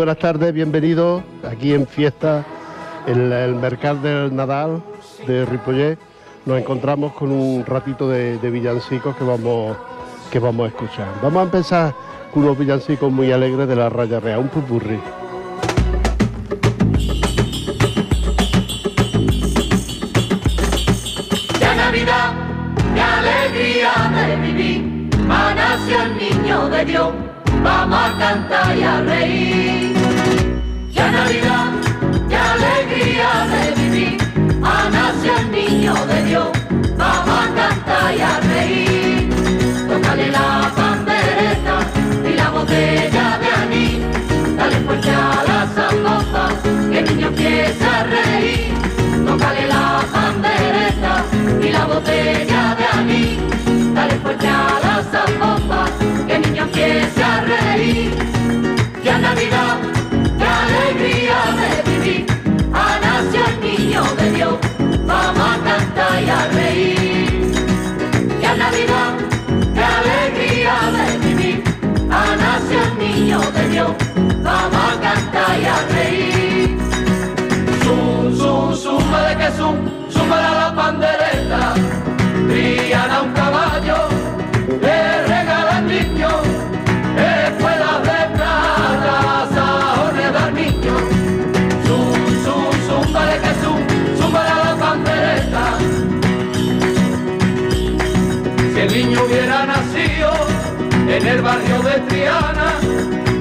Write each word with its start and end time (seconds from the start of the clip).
buenas 0.00 0.18
tardes, 0.18 0.54
bienvenidos 0.54 1.22
aquí 1.46 1.74
en 1.74 1.86
fiesta, 1.86 2.42
en 3.06 3.30
el 3.30 3.54
mercado 3.54 4.00
del 4.00 4.34
Nadal 4.34 4.82
de 5.26 5.44
Ripollet. 5.44 5.98
Nos 6.46 6.58
encontramos 6.58 7.12
con 7.12 7.30
un 7.30 7.66
ratito 7.66 8.08
de, 8.08 8.38
villancicos 8.38 9.14
que 9.14 9.24
vamos, 9.24 9.76
que 10.30 10.38
vamos 10.38 10.64
a 10.64 10.68
escuchar. 10.68 11.06
Vamos 11.22 11.40
a 11.40 11.42
empezar 11.42 11.94
con 12.32 12.44
unos 12.44 12.56
villancicos 12.56 13.12
muy 13.12 13.30
alegres 13.30 13.68
de 13.68 13.76
la 13.76 13.90
Raya 13.90 14.20
Real, 14.20 14.38
un 14.38 14.48
pupurri. 14.48 14.98
Ya 21.60 21.74
Navidad, 21.74 22.32
alegría 23.18 23.92
de 24.16 24.36
vivir, 24.46 25.10
ha 25.28 25.52
nacido 25.52 26.02
el 26.04 26.16
niño 26.16 26.68
de 26.70 26.84
Dios 26.86 27.12
vamos 27.62 27.98
a 27.98 28.18
cantar 28.18 28.78
y 28.78 28.82
a 28.82 29.00
reír. 29.02 29.79
Navidad, 31.30 31.70
qué 32.28 32.36
alegría 32.36 33.30
de 33.52 33.80
vivir. 33.80 34.18
Ha 34.64 34.90
nacido 34.90 35.36
el 35.36 35.50
niño 35.52 35.94
de 36.06 36.24
Dios, 36.24 36.48
vamos 36.96 37.28
a 37.28 37.54
cantar 37.54 38.16
y 38.16 38.20
a 38.20 38.40
reír. 38.40 39.30
Tócale 39.88 40.28
la 40.32 40.72
pandereta 40.74 41.86
y 42.28 42.34
la 42.34 42.50
botella 42.50 43.38
de 43.38 43.48
anís. 43.62 44.56
Dale 44.56 44.76
fuerte 44.80 45.10
a 45.10 45.44
la 45.46 45.68
zambopa, 45.72 46.48
que 46.90 46.98
el 46.98 47.04
niño 47.04 47.28
empieza 47.28 48.00
a 48.00 48.04
reír. 48.04 48.74
Tócale 49.24 49.68
la 49.68 50.04
pandereta 50.12 51.24
y 51.62 51.70
la 51.70 51.84
botella 51.84 52.74
de 52.74 52.84
anís. 52.98 53.94
Dale 53.94 54.14
fuerte 54.16 54.48
a 54.48 54.80
la 54.82 55.04
zambopa. 55.12 56.09
en 101.16 101.26
el 101.26 101.42
barrio 101.42 101.82
de 101.82 102.00
Triana, 102.08 102.74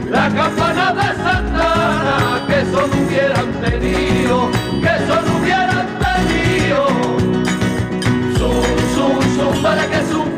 la 0.10 0.30
campana 0.30 0.94
de 0.94 1.24
Santana, 1.24 2.44
que 2.48 2.66
son 2.72 2.90
hubieran 3.00 3.52
tenido, 3.62 4.50
que 4.82 4.94
son 5.08 5.24
hubieran 5.36 5.88
tenido. 6.04 6.88
Son, 8.38 8.64
son, 8.96 9.36
son 9.38 9.62
para 9.62 9.86
que 9.88 10.02
su 10.12 10.29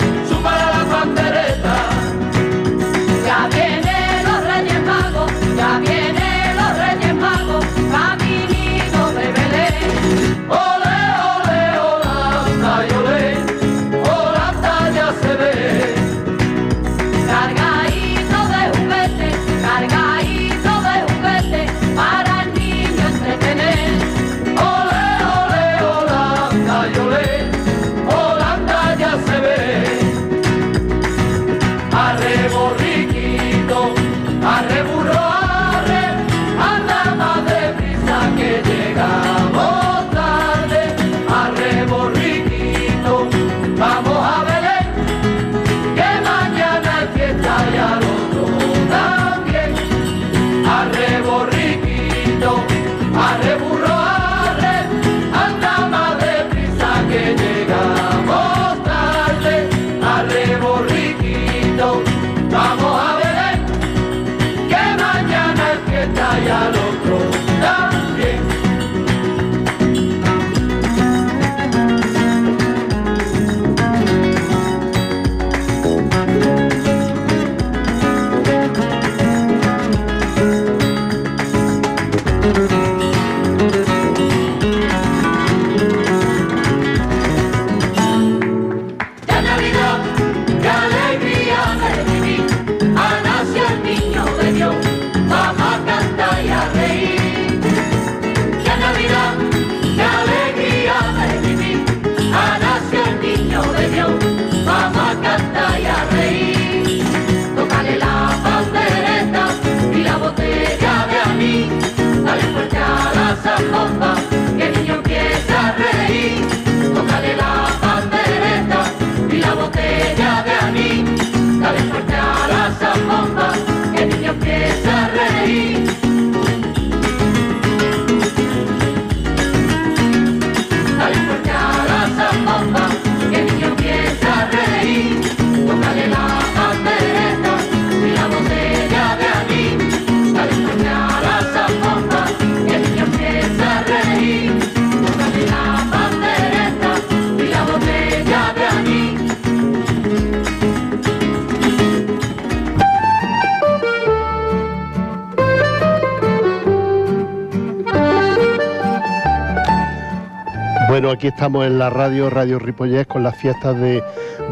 Bueno, 161.01 161.15
aquí 161.15 161.25
estamos 161.25 161.65
en 161.65 161.79
la 161.79 161.89
radio, 161.89 162.29
Radio 162.29 162.59
Ripollés, 162.59 163.07
con 163.07 163.23
las 163.23 163.35
fiestas 163.35 163.75
de, 163.81 164.03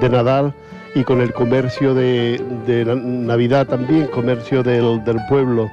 de 0.02 0.10
Nadal 0.10 0.52
y 0.96 1.04
con 1.04 1.22
el 1.22 1.32
comercio 1.32 1.94
de, 1.94 2.44
de 2.66 2.86
Navidad 2.86 3.68
también, 3.68 4.08
comercio 4.08 4.64
del, 4.64 5.04
del, 5.04 5.20
pueblo. 5.30 5.70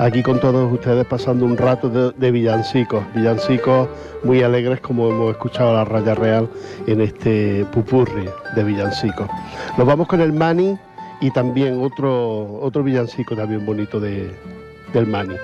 Aquí 0.00 0.24
con 0.24 0.40
todos 0.40 0.72
ustedes 0.72 1.06
pasando 1.06 1.44
un 1.44 1.56
rato 1.56 1.88
de, 1.88 2.30
villancicos, 2.32 3.04
villancicos 3.14 3.88
muy 4.24 4.42
alegres 4.42 4.80
como 4.80 5.08
hemos 5.08 5.30
escuchado 5.30 5.70
a 5.70 5.74
la 5.74 5.84
Raya 5.84 6.16
Real 6.16 6.48
en 6.88 7.00
este 7.00 7.64
pupurri 7.66 8.28
de 8.56 8.64
villancicos. 8.64 9.28
Nos 9.76 9.86
vamos 9.86 10.08
con 10.08 10.20
el 10.20 10.32
Mani 10.32 10.76
y 11.20 11.30
también 11.30 11.80
otro, 11.80 12.58
otro 12.60 12.82
villancico 12.82 13.36
también 13.36 13.64
bonito 13.64 14.00
de, 14.00 14.34
del 14.92 15.06
Mani. 15.06 15.36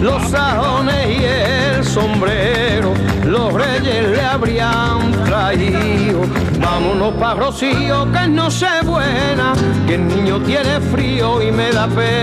Los 0.00 0.22
sajones 0.30 1.08
y 1.08 1.24
el 1.24 1.84
sombrero, 1.84 2.94
los 3.24 3.52
reyes 3.52 4.08
le 4.08 4.22
habrían 4.22 5.12
traído. 5.24 6.22
Vámonos 6.60 7.14
pa' 7.14 7.34
Rocío, 7.34 8.10
que 8.12 8.28
no 8.28 8.50
se 8.50 8.82
buena, 8.84 9.52
que 9.86 9.94
el 9.96 10.08
niño 10.08 10.40
tiene 10.40 10.80
frío 10.80 11.42
y 11.42 11.52
me 11.52 11.70
da 11.70 11.86
pena. 11.88 12.20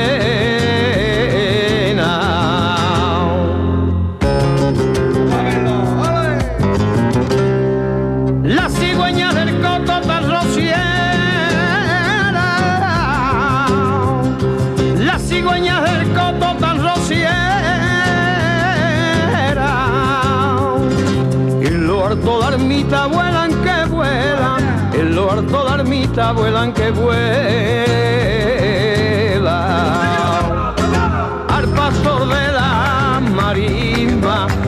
Ermita 22.87 23.07
vuelan 23.07 23.51
que 23.63 23.85
vuelan, 23.89 24.91
en 24.93 25.15
lo 25.15 25.31
harto 25.31 25.65
de 25.65 25.73
ermita 25.73 26.31
vuelan 26.31 26.73
que 26.73 26.91
vuelan. 26.91 27.87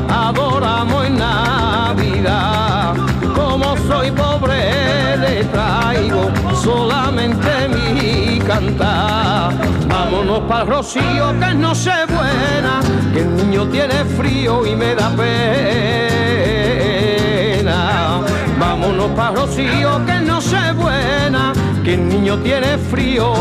adoramos 0.09 1.05
en 1.05 1.17
Navidad. 1.17 2.95
Como 3.35 3.77
soy 3.87 4.11
pobre 4.11 5.17
le 5.17 5.43
traigo 5.45 6.29
solamente 6.61 7.69
mi 7.69 8.39
cantar. 8.39 9.53
Vámonos 9.87 10.39
para 10.41 10.65
rocío 10.65 11.39
que 11.39 11.53
no 11.53 11.73
se 11.73 12.05
buena, 12.07 12.81
que 13.13 13.21
el 13.21 13.35
niño 13.37 13.67
tiene 13.67 14.03
frío 14.17 14.65
y 14.65 14.75
me 14.75 14.95
da 14.95 15.09
pena. 15.09 16.78
El 18.99 19.33
rocío 19.33 20.05
que 20.05 20.19
no 20.19 20.41
se 20.41 20.73
buena, 20.73 21.53
que 21.85 21.93
el 21.93 22.09
niño 22.09 22.37
tiene 22.39 22.77
frío 22.77 23.31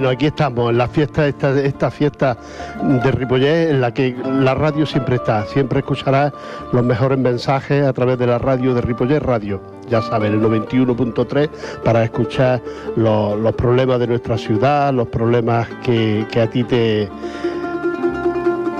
Bueno, 0.00 0.14
aquí 0.14 0.24
estamos, 0.24 0.70
en 0.70 0.78
la 0.78 0.88
fiesta, 0.88 1.28
esta, 1.28 1.60
esta 1.60 1.90
fiesta 1.90 2.34
de 2.82 3.12
Ripollet, 3.12 3.68
en 3.68 3.82
la 3.82 3.92
que 3.92 4.16
la 4.24 4.54
radio 4.54 4.86
siempre 4.86 5.16
está, 5.16 5.44
siempre 5.44 5.80
escuchará 5.80 6.32
los 6.72 6.82
mejores 6.82 7.18
mensajes 7.18 7.84
a 7.84 7.92
través 7.92 8.18
de 8.18 8.26
la 8.26 8.38
radio 8.38 8.72
de 8.72 8.80
Ripollet 8.80 9.20
Radio, 9.20 9.60
ya 9.90 10.00
saben, 10.00 10.32
el 10.32 10.40
91.3, 10.40 11.50
para 11.84 12.02
escuchar 12.02 12.62
los, 12.96 13.54
problemas 13.56 14.00
de 14.00 14.06
nuestra 14.06 14.38
ciudad, 14.38 14.90
los 14.94 15.08
problemas 15.08 15.68
que, 15.82 16.26
a 16.34 16.46
ti 16.46 16.64
te, 16.64 17.06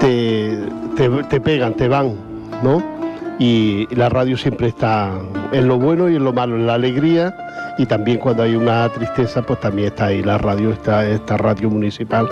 te, 0.00 1.40
pegan, 1.42 1.74
te 1.74 1.86
van, 1.86 2.14
¿no? 2.62 2.99
Y 3.40 3.88
la 3.94 4.10
radio 4.10 4.36
siempre 4.36 4.68
está 4.68 5.18
en 5.50 5.66
lo 5.66 5.78
bueno 5.78 6.10
y 6.10 6.16
en 6.16 6.24
lo 6.24 6.32
malo, 6.32 6.56
en 6.56 6.66
la 6.66 6.74
alegría 6.74 7.34
y 7.78 7.86
también 7.86 8.18
cuando 8.18 8.42
hay 8.42 8.54
una 8.54 8.86
tristeza, 8.90 9.40
pues 9.40 9.58
también 9.60 9.88
está 9.88 10.06
ahí 10.06 10.22
la 10.22 10.36
radio, 10.36 10.70
esta, 10.70 11.08
esta 11.08 11.38
radio 11.38 11.70
municipal 11.70 12.28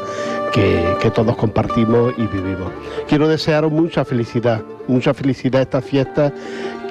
que, 0.53 1.11
todos 1.15 1.37
compartimos 1.37 2.13
y 2.19 2.27
vivimos. 2.27 2.71
Quiero 3.09 3.27
desearos 3.27 3.73
mucha 3.73 4.05
felicidad, 4.05 4.61
mucha 4.87 5.15
felicidad 5.15 5.63
esta 5.63 5.81
fiesta, 5.81 6.35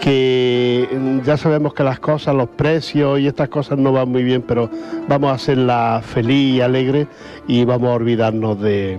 que 0.01 0.89
ya 1.23 1.37
sabemos 1.37 1.75
que 1.75 1.83
las 1.83 1.99
cosas, 1.99 2.33
los 2.33 2.49
precios 2.49 3.19
y 3.19 3.27
estas 3.27 3.49
cosas 3.49 3.77
no 3.77 3.91
van 3.91 4.09
muy 4.09 4.23
bien, 4.23 4.41
pero 4.41 4.71
vamos 5.07 5.29
a 5.29 5.35
hacerla 5.35 6.01
feliz 6.03 6.55
y 6.55 6.61
alegre 6.61 7.07
y 7.47 7.63
vamos 7.63 7.91
a 7.91 7.93
olvidarnos 7.93 8.59
de, 8.59 8.97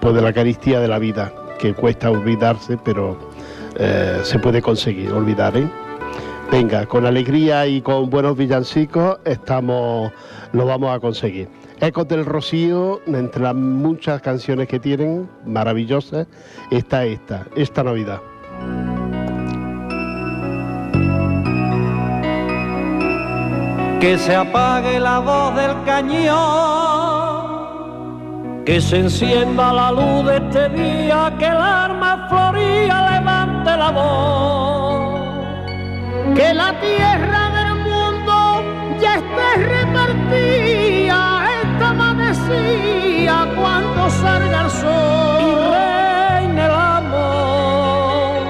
pues 0.00 0.14
de 0.14 0.22
la 0.22 0.32
caristía 0.32 0.78
de 0.78 0.86
la 0.86 1.00
vida, 1.00 1.32
que 1.58 1.74
cuesta 1.74 2.12
olvidarse, 2.12 2.78
pero 2.78 3.27
eh, 3.76 4.20
se 4.22 4.38
puede 4.38 4.62
conseguir 4.62 5.12
olvidar, 5.12 5.56
¿eh? 5.56 5.68
Venga, 6.50 6.86
con 6.86 7.04
alegría 7.04 7.66
y 7.66 7.82
con 7.82 8.08
buenos 8.08 8.34
villancicos 8.34 9.18
estamos, 9.26 10.10
lo 10.52 10.64
vamos 10.64 10.96
a 10.96 10.98
conseguir. 10.98 11.46
Ecos 11.80 12.08
del 12.08 12.24
Rocío, 12.24 13.02
entre 13.06 13.42
las 13.42 13.54
muchas 13.54 14.22
canciones 14.22 14.66
que 14.66 14.80
tienen, 14.80 15.28
maravillosas, 15.44 16.26
está 16.70 17.04
esta, 17.04 17.46
esta 17.54 17.84
Navidad. 17.84 18.22
Que 24.00 24.16
se 24.16 24.34
apague 24.34 24.98
la 24.98 25.18
voz 25.18 25.54
del 25.54 25.84
cañón, 25.84 26.24
que 28.64 28.80
se 28.80 29.00
encienda 29.00 29.70
la 29.72 29.92
luz 29.92 30.24
de 30.24 30.38
este 30.38 30.68
día, 30.70 31.34
que 31.38 31.44
el 31.46 31.58
arma 31.58 32.26
floría 32.30 33.18
que 36.34 36.54
la 36.54 36.72
tierra 36.80 37.50
del 37.56 37.74
mundo 37.88 38.62
ya 39.00 39.16
esté 39.16 39.48
repartida, 39.74 41.20
esta 41.62 41.88
amanecía 41.90 43.46
cuando 43.56 44.10
salga 44.10 44.64
el 44.64 44.70
sol 44.70 45.40
y 45.40 45.52
reine 45.74 46.64
el 46.64 46.70
amor. 46.70 48.42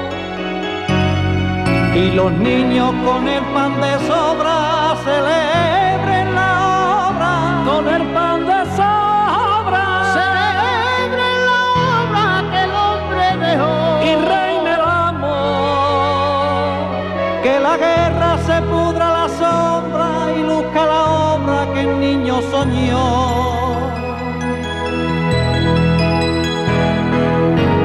y 1.94 2.10
los 2.12 2.32
niños 2.32 2.92
con 3.04 3.28
el 3.28 3.44
pan 3.54 3.80
de 3.80 3.98
sobra 4.06 4.77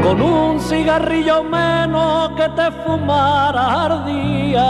con 0.03 0.21
un 0.21 0.59
cigarrillo 0.59 1.43
menos 1.43 2.29
que 2.37 2.47
te 2.49 2.71
fumara 2.83 3.85
al 3.85 4.05
día. 4.05 4.69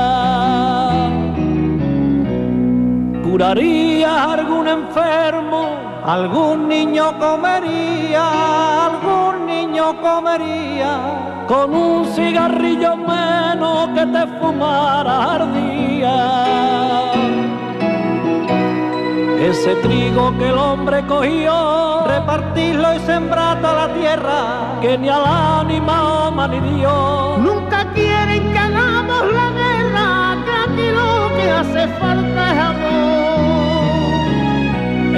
Curaría 3.24 4.32
algún 4.34 4.67
enfermo, 4.67 5.75
algún 6.05 6.67
niño 6.70 7.17
comería, 7.20 8.86
algún 8.86 9.46
niño 9.46 10.00
comería, 10.01 11.46
con 11.48 11.74
un 11.74 12.05
cigarrillo 12.13 12.96
menos 12.96 13.89
que 13.96 14.05
te 14.05 14.27
fumara 14.39 15.34
al 15.34 15.53
día. 15.53 17.23
Ese 19.44 19.76
trigo 19.76 20.36
que 20.38 20.48
el 20.48 20.58
hombre 20.58 21.06
cogió, 21.06 22.06
repartirlo 22.08 22.96
y 22.96 23.00
sembrarlo 23.00 23.68
a 23.68 23.74
la 23.74 23.94
tierra, 23.94 24.80
que 24.82 24.98
ni 24.98 25.10
al 25.10 25.26
ánima 25.26 26.48
ni 26.48 26.60
Dios. 26.78 27.40
Nunca 27.40 27.92
quieren 27.94 28.54
que 28.54 28.58
hagamos 28.58 29.24
la 29.34 29.52
guerra, 29.52 30.38
que 30.46 30.54
aquí 30.64 30.88
lo 30.92 31.36
que 31.36 31.52
hace 31.52 31.88
falta 32.00 32.52
es 32.54 32.60
amor. 32.72 33.84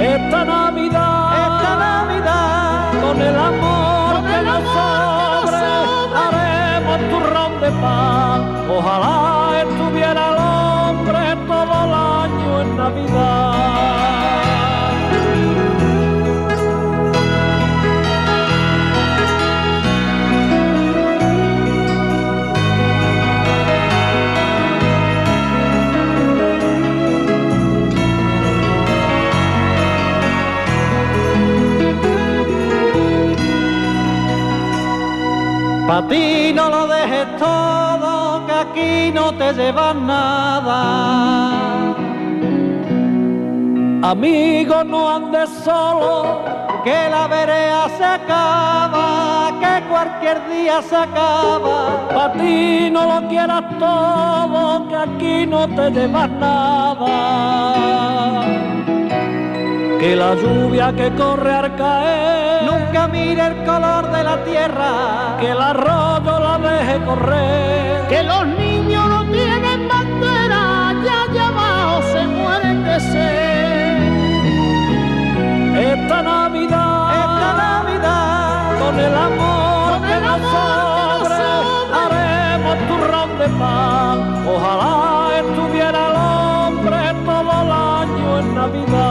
Esta 0.00 0.44
Navidad, 0.44 1.32
esta 1.46 1.76
Navidad, 1.86 2.90
con 3.02 3.22
el 3.22 3.36
amor 3.36 4.12
Con 4.14 4.24
que 4.26 4.38
el 4.38 4.44
nos 4.44 4.56
amor 4.56 5.44
que 5.44 5.46
sobre, 5.46 5.60
nos 5.62 5.86
sobre. 5.86 6.18
haremos 6.18 6.98
turrón 7.10 7.52
de 7.60 7.70
pan. 7.80 8.38
Ojalá 8.76 9.62
estuviera 9.62 10.22
el 10.30 10.38
hombre 10.38 11.20
todo 11.46 11.74
el 11.84 11.92
año 11.94 12.60
en 12.60 12.76
Navidad. 12.76 14.15
Pa' 35.86 36.02
ti 36.08 36.52
no 36.52 36.68
lo 36.68 36.88
dejes 36.88 37.36
todo, 37.38 38.44
que 38.46 38.52
aquí 38.52 39.12
no 39.12 39.32
te 39.34 39.52
llevas 39.52 39.94
nada. 39.94 40.80
Amigo, 44.02 44.82
no 44.82 45.08
andes 45.08 45.48
solo, 45.64 46.40
que 46.82 47.08
la 47.08 47.28
vereda 47.28 47.88
se 47.96 48.04
acaba, 48.04 49.52
que 49.60 49.88
cualquier 49.88 50.48
día 50.48 50.82
se 50.82 50.96
acaba. 50.96 52.08
Pa' 52.14 52.32
ti 52.32 52.90
no 52.90 53.02
lo 53.04 53.28
quieras 53.28 53.64
todo, 53.78 54.88
que 54.88 54.96
aquí 54.96 55.46
no 55.46 55.68
te 55.68 55.90
llevas 55.92 56.30
nada 56.30 57.56
que 60.06 60.14
la 60.14 60.34
lluvia 60.34 60.92
que 60.94 61.10
corre 61.14 61.52
al 61.52 61.74
caer 61.74 62.62
nunca 62.64 63.08
mire 63.08 63.46
el 63.46 63.64
color 63.64 64.05
de 64.16 64.24
la 64.24 64.44
tierra, 64.44 65.36
que 65.40 65.50
el 65.50 65.60
arroyo 65.60 66.40
la 66.46 66.58
deje 66.58 67.04
correr, 67.04 68.06
Que 68.08 68.22
los 68.22 68.46
niños 68.46 69.08
no 69.08 69.24
tienen 69.30 69.88
bandera, 69.88 70.94
ya 71.04 71.22
allá 71.24 71.48
abajo 71.48 72.02
se 72.12 72.26
mueren 72.26 72.84
de 72.84 73.00
sed. 73.00 73.96
esta 75.92 76.22
Navidad, 76.22 76.96
esta 77.24 77.50
Navidad, 77.64 78.78
con 78.80 78.94
el 78.98 79.14
amor 79.28 79.90
Con 79.92 80.02
que 80.06 80.14
el 80.14 80.22
nos 80.22 80.40
amor 80.40 80.48
que 80.48 81.28
nos 81.28 81.28
sobre, 81.28 81.36
sobre. 81.36 81.96
haremos 82.02 82.76
turrón 82.88 83.30
de 83.40 83.48
pan, 83.60 84.16
ojalá 84.54 85.38
estuviera 85.42 86.00
el 86.10 86.16
hombre 86.16 86.98
todo 87.26 87.50
el 87.62 87.70
año 88.00 88.38
en 88.40 88.54
Navidad. 88.54 89.05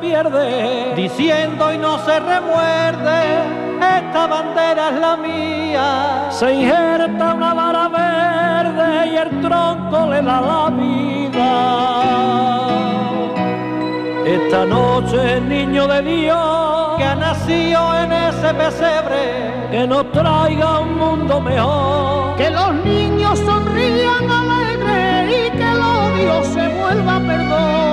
Pierde 0.00 0.94
diciendo 0.94 1.72
y 1.72 1.78
no 1.78 1.98
se 1.98 2.20
remuerde. 2.20 3.64
Esta 3.98 4.26
bandera 4.26 4.90
es 4.90 5.00
la 5.00 5.16
mía. 5.16 6.28
Se 6.30 6.52
injerta 6.52 7.34
una 7.34 7.54
vara 7.54 7.88
verde 7.88 9.06
y 9.12 9.16
el 9.16 9.40
tronco 9.40 10.06
le 10.10 10.22
da 10.22 10.40
la 10.40 10.70
vida. 10.70 11.94
Esta 14.26 14.64
noche 14.64 15.36
el 15.36 15.48
niño 15.48 15.86
de 15.86 16.02
Dios 16.02 16.96
que 16.96 17.04
ha 17.04 17.14
nacido 17.14 17.94
en 17.98 18.12
ese 18.12 18.54
pesebre 18.54 19.68
que 19.70 19.86
nos 19.86 20.10
traiga 20.12 20.80
un 20.80 20.96
mundo 20.96 21.40
mejor. 21.40 22.36
Que 22.36 22.50
los 22.50 22.74
niños 22.74 23.38
sonrían 23.40 24.30
alegres 24.30 25.30
y 25.30 25.50
que 25.50 25.70
el 25.72 25.80
odio 25.80 26.44
se 26.44 26.68
vuelva 26.68 27.20
perdón. 27.20 27.83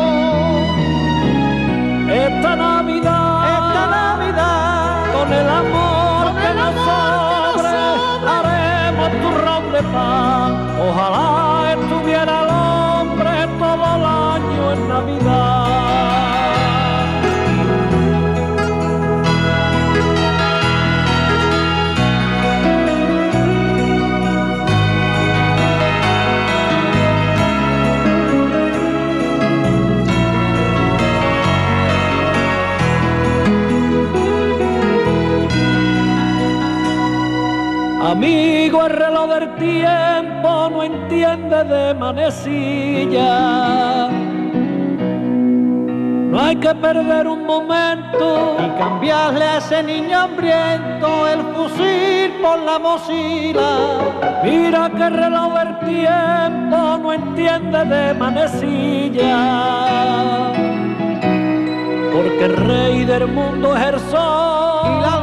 Esta 2.21 2.55
Navidad, 2.55 3.43
esta 3.57 3.87
Navidad, 3.87 5.13
con 5.13 5.33
el 5.33 5.49
amor 5.49 6.25
Con 6.25 6.37
que 6.37 6.47
el 6.49 6.55
nos 6.55 6.67
amor 6.67 6.83
que 6.83 6.93
nos 6.93 7.55
sobre, 7.55 7.71
sobre. 7.71 8.29
haremos 8.37 9.11
turrón 9.23 9.71
de 9.71 9.81
pan. 9.91 10.51
Ojalá 10.87 11.73
estuviera 11.73 12.43
el 12.43 12.49
hombre 12.49 13.31
todo 13.57 13.85
el 13.95 14.05
año 14.05 14.71
en 14.73 14.87
Navidad. 14.87 15.60
Amigo, 38.21 38.85
el 38.85 38.91
reloj 38.91 39.29
del 39.33 39.55
tiempo 39.55 40.69
no 40.69 40.83
entiende 40.83 41.63
de 41.63 41.95
manecilla. 41.95 43.31
No 46.29 46.39
hay 46.39 46.55
que 46.57 46.75
perder 46.75 47.27
un 47.27 47.47
momento 47.47 48.57
y 48.59 48.77
cambiarle 48.77 49.43
a 49.43 49.57
ese 49.57 49.81
niño 49.81 50.19
hambriento 50.19 51.27
el 51.29 51.41
fusil 51.55 52.31
por 52.43 52.59
la 52.59 52.77
mosila. 52.77 53.71
Mira 54.43 54.91
que 54.95 55.03
el 55.03 55.13
reloj 55.15 55.53
del 55.55 55.79
tiempo 55.79 56.99
no 57.01 57.13
entiende 57.13 57.85
de 57.85 58.13
manecilla. 58.13 59.35
Porque 62.13 62.45
el 62.45 62.55
rey 62.55 63.03
del 63.03 63.25
mundo 63.29 63.75
es 63.75 63.83
el 63.87 63.99
sol 64.11 65.20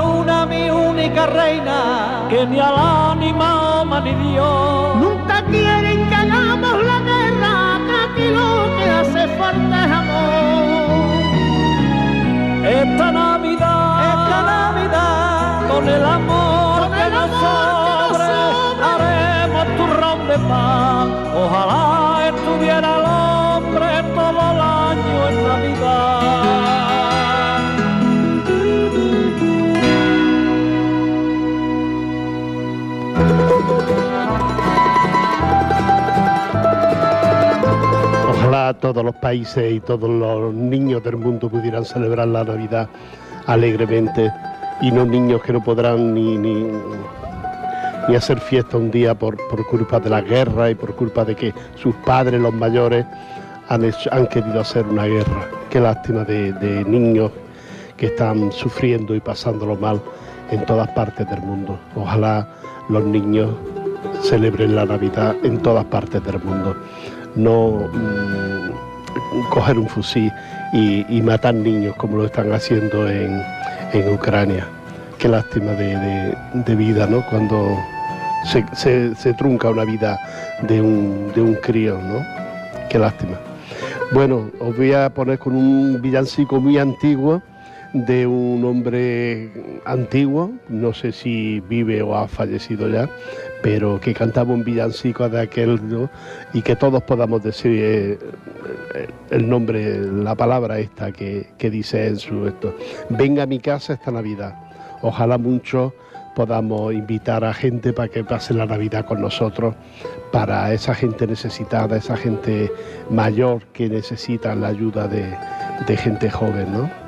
única 1.19 1.27
reina, 1.27 2.27
que 2.29 2.47
ni 2.47 2.61
al 2.61 2.77
ánima 2.77 4.01
ni 4.01 4.15
Dios. 4.15 4.97
Nunca 4.97 5.43
quieren 5.45 6.09
que 6.09 6.15
hagamos 6.15 6.85
la 6.85 7.01
guerra, 7.01 7.81
que 7.87 7.95
aquí 8.05 8.31
lo 8.31 8.77
que 8.77 8.91
hace 8.91 9.29
falta 9.37 9.85
es 9.85 9.93
amor. 9.93 11.09
Esta 12.67 13.13
Navidad, 13.13 14.01
esta 14.13 14.43
Navidad, 14.43 15.69
con 15.69 15.89
el 15.89 16.05
amor 16.05 16.81
Con 16.81 16.93
que 16.93 17.03
el 17.07 17.13
nos 17.13 17.31
amor 17.31 17.73
que 17.87 17.95
nos 17.97 18.17
sobre, 18.17 18.35
haremos 18.91 19.67
Ojalá 21.35 22.29
estuviera 22.29 22.98
Todos 38.75 39.05
los 39.05 39.15
países 39.17 39.73
y 39.73 39.81
todos 39.81 40.09
los 40.11 40.53
niños 40.55 41.03
del 41.03 41.17
mundo 41.17 41.49
pudieran 41.49 41.85
celebrar 41.85 42.29
la 42.29 42.45
Navidad 42.45 42.89
alegremente 43.47 44.31
y 44.81 44.91
no 44.93 45.05
niños 45.05 45.43
que 45.43 45.53
no 45.53 45.63
podrán 45.63 46.15
ni, 46.15 46.71
hacer 48.17 48.41
fiesta 48.41 48.77
un 48.77 48.91
día 48.91 49.15
por, 49.15 49.37
por 49.49 49.67
culpa 49.67 49.99
de 50.01 50.11
la 50.11 50.21
guerra 50.21 50.71
y 50.71 50.75
por 50.75 50.95
culpa 50.95 51.25
de 51.25 51.35
que 51.35 51.55
sus 51.77 51.95
padres, 51.97 52.41
los 52.41 52.55
mayores, 52.55 53.05
han, 53.69 53.85
hecho- 53.85 54.11
han 54.13 54.27
querido 54.29 54.61
hacer 54.61 54.87
una 54.87 55.05
guerra. 55.07 55.47
Qué 55.71 55.81
lástima 55.81 56.25
de, 56.25 56.53
de 56.55 56.85
niños 56.85 57.31
que 57.97 58.07
están 58.07 58.51
sufriendo 58.53 59.15
y 59.15 59.21
pasándolo 59.21 59.77
mal 59.77 60.01
en 60.51 60.65
todas 60.65 60.89
partes 60.89 61.29
del 61.29 61.41
mundo. 61.41 61.79
Ojalá 61.97 62.49
los 62.89 63.05
niños 63.05 63.51
celebren 64.23 64.75
la 64.75 64.85
Navidad 64.87 65.37
en 65.43 65.59
todas 65.59 65.85
partes 65.87 66.23
del 66.25 66.41
mundo. 66.43 66.75
No 67.37 67.89
mm, 67.93 69.49
coger 69.51 69.79
un 69.79 69.89
fusil 69.89 70.33
y, 70.73 71.21
matar 71.23 71.55
niños 71.55 71.95
como 71.97 72.17
lo 72.19 72.27
están 72.27 72.53
haciendo 72.53 73.09
en, 73.09 73.43
en 73.93 74.13
Ucrania. 74.13 74.67
Qué 75.19 75.29
lástima 75.29 75.73
de, 75.73 75.97
de- 75.97 76.35
de 76.55 76.75
vida, 76.77 77.07
¿no? 77.07 77.25
Cuando 77.29 77.77
se, 78.45 78.65
se- 78.75 79.15
se 79.17 79.35
trunca 79.35 79.69
una 79.71 79.85
vida 79.85 80.19
de 80.63 80.81
un, 80.81 81.33
de 81.35 81.43
un 81.43 81.55
crío, 81.55 81.99
¿no? 81.99 82.25
Qué 82.89 82.99
lástima. 82.99 83.37
Bueno, 84.13 84.51
os 84.61 84.77
voy 84.77 84.93
a 84.93 85.11
poner 85.11 85.39
con 85.39 85.55
un 85.55 86.01
villancico 86.01 86.61
muy 86.61 86.79
antiguo 86.79 87.43
de 88.07 88.27
un 88.27 88.65
hombre 88.65 89.51
antiguo, 89.85 90.53
no 90.69 90.93
sé 90.93 91.13
si 91.13 91.61
vive 91.61 92.03
o 92.03 92.17
ha 92.17 92.29
fallecido 92.29 92.89
ya, 92.89 93.09
pero 93.63 94.01
que 94.01 94.15
cantaba 94.15 94.53
un 94.53 94.65
villancico 94.65 95.29
de 95.29 95.41
aquel 95.41 95.81
y 96.53 96.63
que 96.63 96.77
todos 96.77 97.03
podamos 97.03 97.43
decir 97.43 97.73
eh, 97.73 98.19
eh, 98.95 99.09
el 99.31 99.49
nombre, 99.49 100.01
la 100.01 100.35
palabra 100.35 100.79
esta 100.79 101.13
que, 101.13 101.51
que 101.59 101.71
dice 101.71 102.07
en 102.07 102.17
su 102.19 102.47
esto. 102.47 102.75
Venga 103.11 103.45
a 103.45 103.47
mi 103.47 103.59
casa 103.59 103.95
esta 103.95 104.11
Navidad. 104.11 104.55
Ojalá 105.03 105.39
mucho 105.39 105.95
podamos 106.35 106.93
invitar 106.93 107.45
a 107.45 107.53
gente 107.53 107.93
para 107.93 108.09
que 108.09 108.23
pase 108.23 108.55
la 108.55 108.67
Navidad 108.67 109.05
con 109.05 109.21
nosotros, 109.21 109.75
para 110.31 110.73
esa 110.73 110.95
gente 110.95 111.27
necesitada, 111.27 111.97
esa 111.97 112.17
gente 112.17 112.71
mayor 113.11 113.65
que 113.73 113.89
necesita 113.89 114.55
la 114.55 114.69
ayuda 114.69 115.09
de, 115.09 115.37
de 115.87 115.97
gente 115.97 116.31
joven, 116.31 116.73
¿no? 116.73 117.08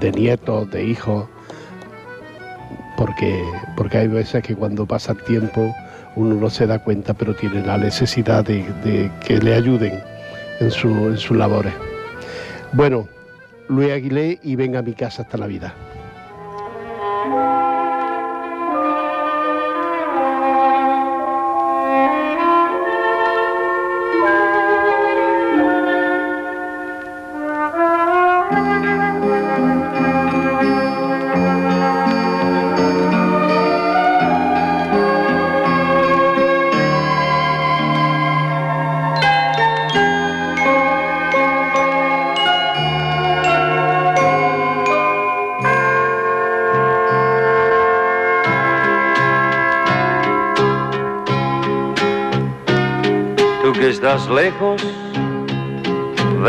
De 0.00 0.12
nietos, 0.12 0.70
de 0.70 0.84
hijos, 0.84 1.26
porque, 2.96 3.42
porque 3.76 3.98
hay 3.98 4.08
veces 4.08 4.42
que 4.42 4.54
cuando 4.54 4.86
pasa 4.86 5.12
el 5.12 5.22
tiempo 5.24 5.74
uno 6.16 6.34
no 6.34 6.50
se 6.50 6.66
da 6.66 6.78
cuenta, 6.78 7.14
pero 7.14 7.34
tiene 7.34 7.64
la 7.64 7.78
necesidad 7.78 8.44
de, 8.44 8.62
de 8.84 9.10
que 9.24 9.38
le 9.38 9.54
ayuden 9.54 10.02
en, 10.60 10.70
su, 10.70 10.88
en 10.88 11.16
sus 11.16 11.36
labores. 11.36 11.72
Bueno, 12.72 13.08
Luis 13.68 13.90
Aguilé 13.90 14.38
y 14.42 14.56
venga 14.56 14.80
a 14.80 14.82
mi 14.82 14.92
casa 14.92 15.22
hasta 15.22 15.38
Navidad. 15.38 15.72
Tú 15.72 15.93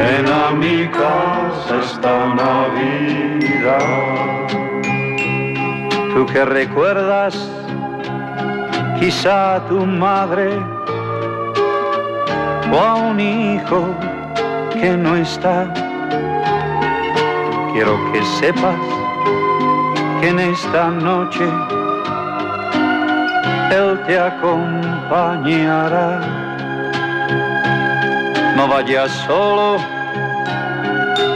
Ven 0.00 0.26
a 0.26 0.50
mi 0.52 0.88
casa 0.88 1.74
esta. 1.84 2.14
Tú 6.14 6.26
que 6.26 6.44
recuerdas 6.44 7.34
quizá 8.98 9.56
a 9.56 9.60
tu 9.68 9.84
madre 9.84 10.58
o 12.72 12.78
a 12.78 12.94
un 12.94 13.20
hijo 13.20 13.94
que 14.72 14.96
no 14.96 15.16
está. 15.16 15.70
Quiero 17.72 17.94
que 18.10 18.22
sepas 18.40 18.80
que 20.20 20.28
en 20.28 20.38
esta 20.40 20.88
noche 20.88 21.44
él 23.70 24.00
te 24.06 24.18
acompañará. 24.18 26.00
No 28.60 28.68
vayas 28.68 29.10
solo 29.26 29.78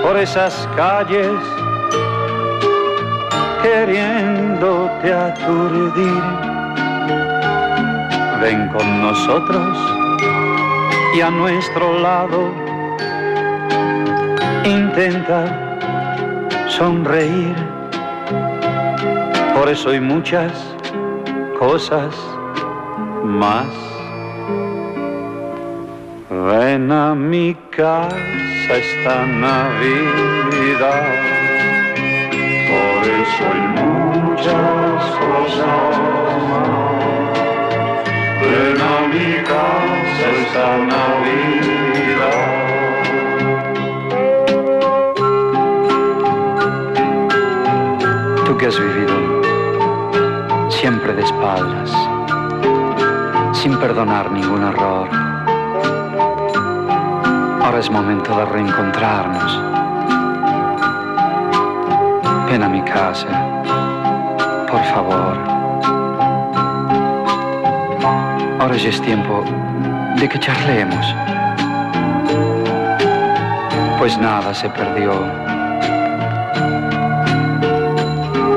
por 0.02 0.14
esas 0.18 0.68
calles 0.76 1.32
queriéndote 3.62 5.10
aturdir. 5.10 6.22
Ven 8.42 8.68
con 8.68 9.00
nosotros 9.00 9.78
y 11.16 11.22
a 11.22 11.30
nuestro 11.30 11.98
lado 11.98 12.52
intenta 14.62 15.78
sonreír. 16.68 17.56
Por 19.54 19.70
eso 19.70 19.88
hay 19.88 20.00
muchas 20.00 20.52
cosas 21.58 22.14
más. 23.24 23.93
Ven 26.44 26.92
a 26.92 27.14
mi 27.14 27.54
casa 27.70 28.14
esta 28.68 29.24
Navidad. 29.24 31.06
Por 32.68 33.00
eso 33.22 33.42
hay 33.50 33.64
muchas 33.80 35.04
cosas. 35.24 35.92
Ven 38.42 38.78
a 38.78 38.96
mi 39.08 39.28
casa 39.42 40.24
esta 40.42 40.68
Navidad. 40.92 42.44
Tú 48.44 48.52
que 48.58 48.66
has 48.66 48.78
vivido 48.78 49.16
siempre 50.68 51.14
de 51.14 51.22
espaldas, 51.22 51.90
sin 53.54 53.78
perdonar 53.78 54.30
ningún 54.30 54.62
error, 54.62 55.08
Ahora 57.64 57.78
es 57.78 57.90
momento 57.90 58.36
de 58.36 58.44
reencontrarnos. 58.44 59.58
Ven 62.46 62.62
a 62.62 62.68
mi 62.68 62.82
casa, 62.82 63.26
por 64.70 64.84
favor. 64.92 65.38
Ahora 68.60 68.76
ya 68.76 68.90
es 68.90 69.00
tiempo 69.00 69.42
de 70.20 70.28
que 70.28 70.38
charlemos. 70.38 71.06
Pues 73.98 74.18
nada 74.18 74.52
se 74.52 74.68
perdió. 74.68 75.14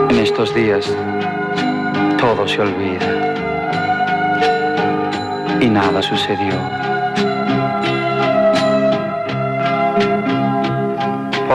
En 0.10 0.20
estos 0.20 0.54
días 0.54 0.94
todo 2.20 2.46
se 2.46 2.60
olvida 2.60 3.08
y 5.62 5.70
nada 5.70 6.02
sucedió. 6.02 6.77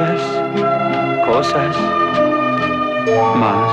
muchas 0.00 0.22
cosas 1.26 1.76
más. 3.36 3.72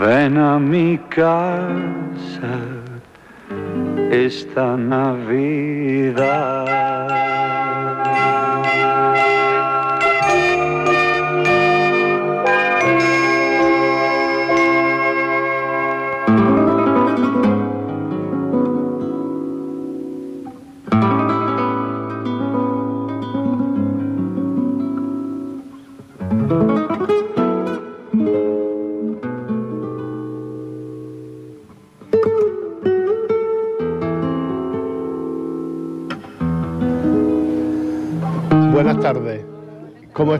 Ven 0.00 0.38
a 0.38 0.58
mi 0.58 0.98
casa 1.08 2.58
esta 4.10 4.76
Navidad. 4.76 6.53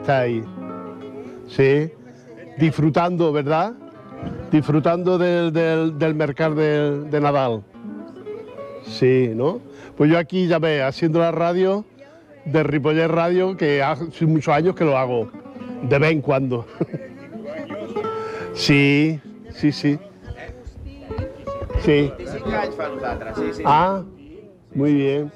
¿Cómo 0.05 0.13
estáis? 0.19 0.45
Sí. 1.49 1.91
Disfrutando, 2.59 3.33
¿verdad? 3.33 3.73
Disfrutando 4.53 5.17
del, 5.19 5.51
del- 5.53 5.99
del 5.99 6.15
mercado 6.15 6.55
de, 6.57 7.01
de 7.05 7.21
Nadal. 7.21 7.63
Sí, 8.85 9.31
¿no? 9.35 9.61
Pues 9.97 10.11
yo 10.11 10.19
aquí 10.19 10.47
ya 10.47 10.59
ve, 10.59 10.83
haciendo 10.83 11.21
la 11.21 11.33
radio 11.33 11.85
de 12.45 12.63
Ripollet 12.63 13.09
Radio, 13.09 13.57
que 13.57 13.83
hace 13.83 14.27
muchos 14.27 14.55
años 14.55 14.75
que 14.75 14.85
lo 14.85 14.99
hago, 14.99 15.31
de 15.89 15.99
vez 15.99 16.13
en 16.13 16.21
cuando. 16.21 16.67
sí, 18.53 19.19
sí, 19.51 19.73
sí. 19.73 19.99
Sí. 21.81 22.13
Ah, 23.65 24.03
muy 24.75 24.93
bien. 24.95 25.33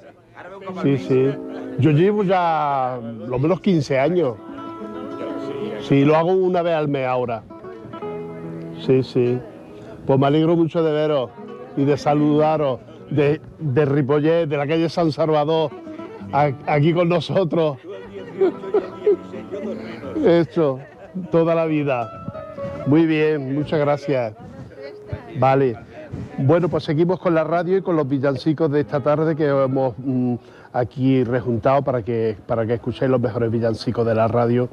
Sí, 0.83 0.99
sí. 0.99 1.31
Yo 1.79 1.91
llevo 1.91 2.23
ya 2.25 2.99
lo 3.03 3.39
menos 3.39 3.61
15 3.61 3.99
años. 3.99 4.35
Sí, 5.89 6.05
lo 6.05 6.17
hago 6.17 6.33
una 6.33 6.61
vez 6.61 6.75
al 6.75 6.87
mes 6.89 7.07
ahora. 7.07 7.43
Sí, 8.85 9.03
sí. 9.03 9.39
Pues 10.07 10.19
me 10.19 10.27
alegro 10.27 10.55
mucho 10.55 10.83
de 10.83 10.93
veros 10.93 11.31
y 11.79 11.85
de 11.87 11.97
saludaros 11.97 12.81
de, 13.11 13.41
de 13.59 13.85
Ripollet, 13.87 14.47
de 14.47 14.57
la 14.59 14.67
calle 14.67 14.91
San 14.91 15.11
Salvador, 15.13 15.71
aquí 16.67 16.93
con 16.93 17.09
nosotros. 17.09 17.79
Esto, 20.27 20.79
toda 21.31 21.55
la 21.55 21.65
vida. 21.65 22.11
Muy 22.87 23.07
bien, 23.07 23.55
muchas 23.55 23.81
gracias. 23.81 24.35
Vale. 25.39 25.75
Bueno, 26.37 26.69
pues 26.69 26.85
seguimos 26.85 27.19
con 27.19 27.35
la 27.35 27.45
radio 27.45 27.79
y 27.79 27.83
con 27.83 27.97
los 27.97 28.07
villancicos 28.07 28.71
de 28.71 28.81
esta 28.81 29.01
tarde 29.01 29.35
que 29.35 29.47
hemos 29.47 29.95
mm, 29.99 30.35
aquí 30.73 31.25
rejuntado 31.25 31.83
para 31.83 32.03
que, 32.03 32.37
para 32.47 32.67
que 32.67 32.75
escuchéis 32.75 33.11
los 33.11 33.21
mejores 33.21 33.51
villancicos 33.51 34.07
de 34.07 34.15
la 34.15 34.29
radio. 34.29 34.69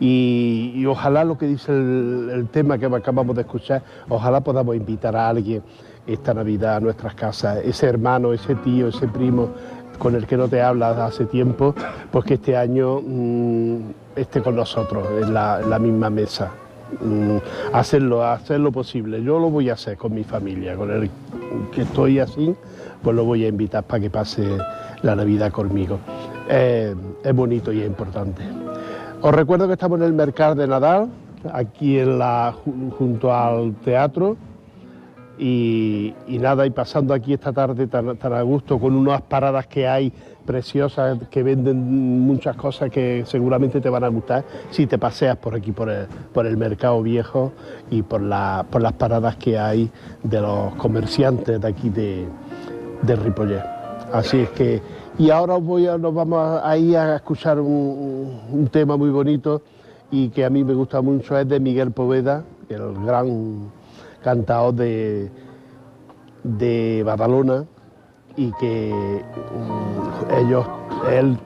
Y, 0.00 0.84
ojalá 0.86 1.24
lo 1.24 1.38
que 1.38 1.46
dice 1.46 1.72
el, 1.72 2.48
tema 2.50 2.78
que 2.78 2.86
acabamos 2.86 3.34
de 3.36 3.42
escuchar, 3.42 3.82
ojalá 4.08 4.40
podamos 4.40 4.76
invitar 4.76 5.16
a 5.16 5.28
alguien 5.28 5.62
esta 6.06 6.34
Navidad 6.34 6.76
a 6.76 6.80
nuestras 6.80 7.14
casas, 7.14 7.58
ese 7.64 7.86
hermano, 7.86 8.32
ese 8.32 8.54
tío, 8.56 8.88
ese 8.88 9.08
primo 9.08 9.50
con 9.98 10.14
el 10.14 10.26
que 10.26 10.36
no 10.36 10.48
te 10.48 10.60
hablas 10.60 10.98
hace 10.98 11.24
tiempo, 11.24 11.74
pues 12.10 12.24
que 12.24 12.34
este 12.34 12.56
año 12.56 13.00
mm, 13.00 13.76
esté 14.16 14.42
con 14.42 14.56
nosotros 14.56 15.06
en 15.22 15.32
la, 15.32 15.60
en 15.62 15.70
la 15.70 15.78
misma 15.78 16.10
mesa. 16.10 16.50
Mm, 17.00 17.38
hacerlo, 17.72 18.24
hacer 18.24 18.60
lo 18.60 18.72
posible. 18.72 19.22
Yo 19.22 19.38
lo 19.38 19.50
voy 19.50 19.70
a 19.70 19.74
hacer 19.74 19.96
con 19.96 20.12
mi 20.14 20.24
familia, 20.24 20.76
con 20.76 20.90
el 20.90 21.10
que 21.72 21.82
estoy 21.82 22.18
así, 22.18 22.54
pues 23.02 23.16
lo 23.16 23.24
voy 23.24 23.44
a 23.44 23.48
invitar 23.48 23.84
para 23.84 24.00
que 24.00 24.10
pase 24.10 24.44
la 25.02 25.16
Navidad 25.16 25.50
conmigo. 25.50 25.98
Eh, 26.48 26.94
es 27.22 27.34
bonito 27.34 27.72
y 27.72 27.80
es 27.80 27.86
importante. 27.86 28.42
Os 29.26 29.32
recuerdo 29.34 29.66
que 29.66 29.72
estamos 29.72 29.98
en 30.00 30.04
el 30.04 30.12
Mercado 30.12 30.54
de 30.54 30.66
Nadal, 30.66 31.08
aquí 31.50 31.98
en 31.98 32.18
la, 32.18 32.52
ju- 32.52 32.90
junto 32.92 33.32
al 33.34 33.72
teatro. 33.76 34.36
Y, 35.38 36.12
nada, 36.28 36.66
y 36.66 36.70
pasando 36.70 37.14
aquí 37.14 37.32
esta 37.32 37.50
tarde 37.50 37.86
tan, 37.86 38.10
a 38.22 38.42
gusto 38.42 38.78
con 38.78 38.94
unas 38.94 39.22
paradas 39.22 39.66
que 39.66 39.88
hay 39.88 40.12
preciosas 40.44 41.18
que 41.30 41.42
venden 41.42 42.20
muchas 42.20 42.54
cosas 42.54 42.90
que 42.90 43.24
seguramente 43.26 43.80
te 43.80 43.88
van 43.88 44.04
a 44.04 44.08
gustar 44.08 44.44
si 44.70 44.86
te 44.86 44.98
paseas 44.98 45.38
por 45.38 45.54
aquí, 45.54 45.72
por 45.72 45.88
el, 45.88 46.06
por 46.34 46.46
el 46.46 46.58
mercado 46.58 47.02
viejo 47.02 47.52
y 47.90 48.02
por, 48.02 48.20
la- 48.20 48.66
por 48.70 48.82
las 48.82 48.92
paradas 48.92 49.36
que 49.36 49.58
hay 49.58 49.90
de 50.22 50.40
los 50.42 50.74
comerciantes 50.74 51.58
de 51.62 51.66
aquí 51.66 51.88
de, 51.88 52.26
de. 53.00 53.62
Así 54.12 54.40
es 54.40 54.50
que, 54.50 54.80
y 55.18 55.30
ahora 55.30 55.56
voy 55.56 55.86
a, 55.86 55.96
nos 55.96 56.14
vamos 56.14 56.38
a, 56.38 56.70
a 56.70 57.16
escuchar 57.16 57.60
un, 57.60 58.40
un 58.50 58.68
tema 58.68 58.96
muy 58.96 59.10
bonito 59.10 59.62
y 60.10 60.28
que 60.30 60.44
a 60.44 60.50
mí 60.50 60.64
me 60.64 60.74
gusta 60.74 61.00
mucho, 61.00 61.38
es 61.38 61.48
de 61.48 61.60
Miguel 61.60 61.90
Poveda, 61.92 62.44
el 62.68 62.94
gran 63.04 63.70
cantador 64.22 64.74
de, 64.74 65.30
de 66.42 67.02
Badalona 67.04 67.64
y 68.36 68.52
que 68.52 68.92
mm, 68.92 70.34
ellos, 70.34 70.66
él 71.10 71.38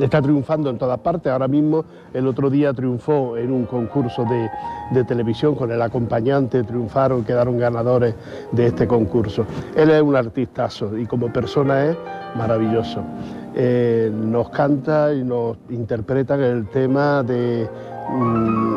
está 0.00 0.20
triunfando 0.20 0.70
en 0.70 0.78
todas 0.78 0.98
partes. 1.00 1.32
Ahora 1.32 1.48
mismo, 1.48 1.84
el 2.12 2.26
otro 2.26 2.50
día 2.50 2.72
triunfó 2.72 3.36
en 3.36 3.52
un 3.52 3.64
concurso 3.64 4.24
de, 4.24 4.50
de 4.90 5.04
televisión 5.04 5.54
con 5.54 5.70
el 5.70 5.80
acompañante, 5.80 6.62
triunfaron, 6.62 7.24
quedaron 7.24 7.58
ganadores 7.58 8.14
de 8.52 8.66
este 8.66 8.86
concurso. 8.86 9.46
Él 9.74 9.90
es 9.90 10.02
un 10.02 10.16
artistazo 10.16 10.96
y 10.98 11.06
como 11.06 11.32
persona 11.32 11.86
es 11.86 11.96
maravilloso. 12.36 13.02
Eh, 13.54 14.10
nos 14.14 14.50
canta 14.50 15.12
y 15.12 15.24
nos 15.24 15.56
interpreta 15.70 16.34
el 16.34 16.66
tema 16.68 17.22
de, 17.22 17.68
mm, 18.10 18.74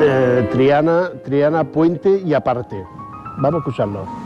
de 0.00 0.42
Triana, 0.52 1.10
Triana 1.24 1.64
Puente 1.64 2.22
y 2.24 2.34
aparte. 2.34 2.76
Vamos 3.38 3.54
a 3.54 3.58
escucharlo. 3.58 4.25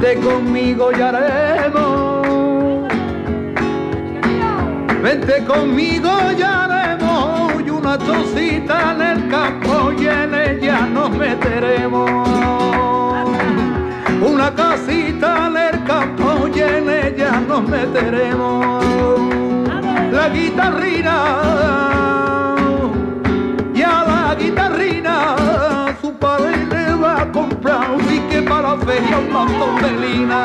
Vente 0.00 0.26
conmigo 0.26 0.90
y 0.96 1.00
haremos. 1.02 2.26
Vente 5.02 5.44
conmigo 5.44 6.10
y 6.38 6.42
haremos 6.42 7.52
y 7.62 7.68
una 7.68 7.98
chocita 7.98 8.94
en 8.94 9.02
el 9.02 9.28
campo 9.28 9.92
y 9.92 10.06
en 10.06 10.94
nos 10.94 11.10
meteremos. 11.10 12.28
Una 14.22 14.54
casita 14.54 15.48
en 15.48 15.56
el 15.58 15.84
campo 15.84 16.48
y 16.48 16.60
en 16.60 16.88
ella 16.88 17.38
nos 17.46 17.68
meteremos. 17.68 18.82
La 20.12 20.30
guitarrina 20.30 21.16
y 23.74 23.82
a 23.82 24.04
la 24.04 24.34
guitarrina 24.34 25.36
su 26.00 26.14
padre 26.14 26.79
comprar 27.26 27.90
un 27.90 28.00
ticket 28.06 28.48
para 28.48 28.74
la 28.74 28.76
feria 28.78 29.18
un 29.18 29.32
montón 29.32 29.76
de 29.82 29.90
lina. 30.06 30.44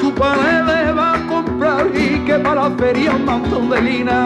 Su 0.00 0.12
padre 0.12 0.62
le 0.64 0.92
va 0.92 1.14
a 1.14 1.26
comprar 1.26 1.86
un 1.86 1.92
ticket 1.92 2.42
para 2.42 2.68
la 2.68 2.76
feria 2.76 3.12
un 3.12 3.24
montón 3.24 3.70
de 3.70 3.80
lina. 3.82 4.18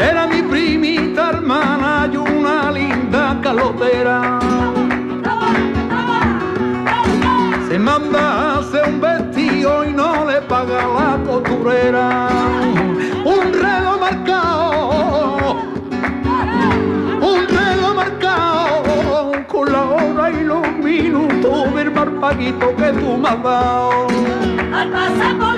Era 0.00 0.26
mi 0.26 0.42
primita 0.42 1.30
hermana 1.30 2.08
y 2.12 2.16
una 2.16 2.70
linda 2.72 3.38
calotera. 3.42 4.38
Se 7.68 7.78
manda 7.78 8.20
a 8.20 8.58
hacer 8.58 8.84
un 8.88 9.00
vestido 9.00 9.84
y 9.84 9.92
no 9.92 10.24
le 10.24 10.40
paga 10.42 10.86
la 10.98 11.18
costurera. 11.24 12.75
Minutos 21.02 21.74
del 21.74 21.90
marpaguito 21.90 22.74
que 22.76 22.92
tú 22.92 23.16
me 23.18 23.28
has 23.28 23.42
dado. 23.42 24.06
Al 24.72 24.90
pasar 24.90 25.38
por 25.38 25.55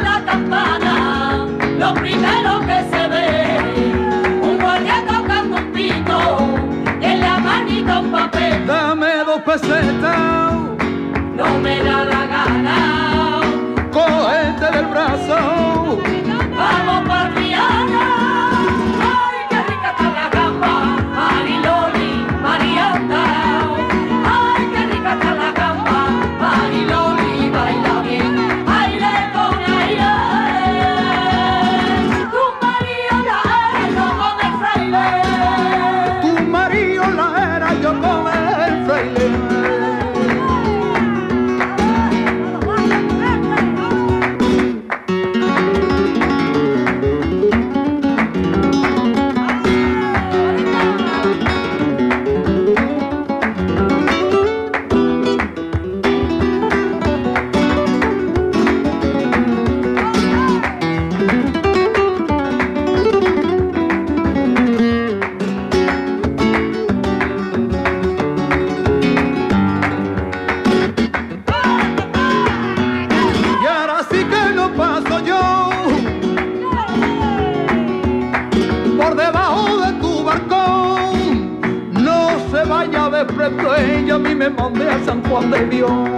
pasan 85.08 85.22
por 85.22 85.48
de 85.48 86.17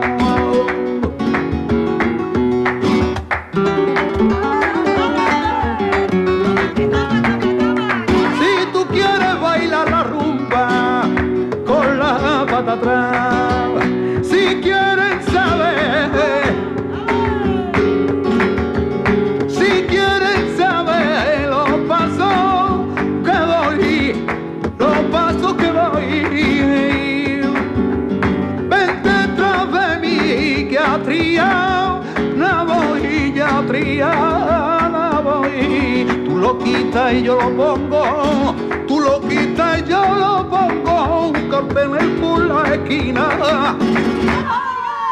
la 33.83 35.21
voy. 35.23 36.07
Tú 36.25 36.37
lo 36.39 36.59
quitas 36.59 37.13
y 37.15 37.23
yo 37.23 37.37
lo 37.37 37.75
pongo, 37.75 38.55
tú 38.87 39.01
lo 39.01 39.21
quitas 39.21 39.81
y 39.81 39.91
yo 39.91 40.03
lo 40.15 40.49
pongo, 40.49 41.29
un 41.29 41.51
cartel 41.51 42.11
por 42.21 42.47
la 42.47 42.75
esquina. 42.75 43.77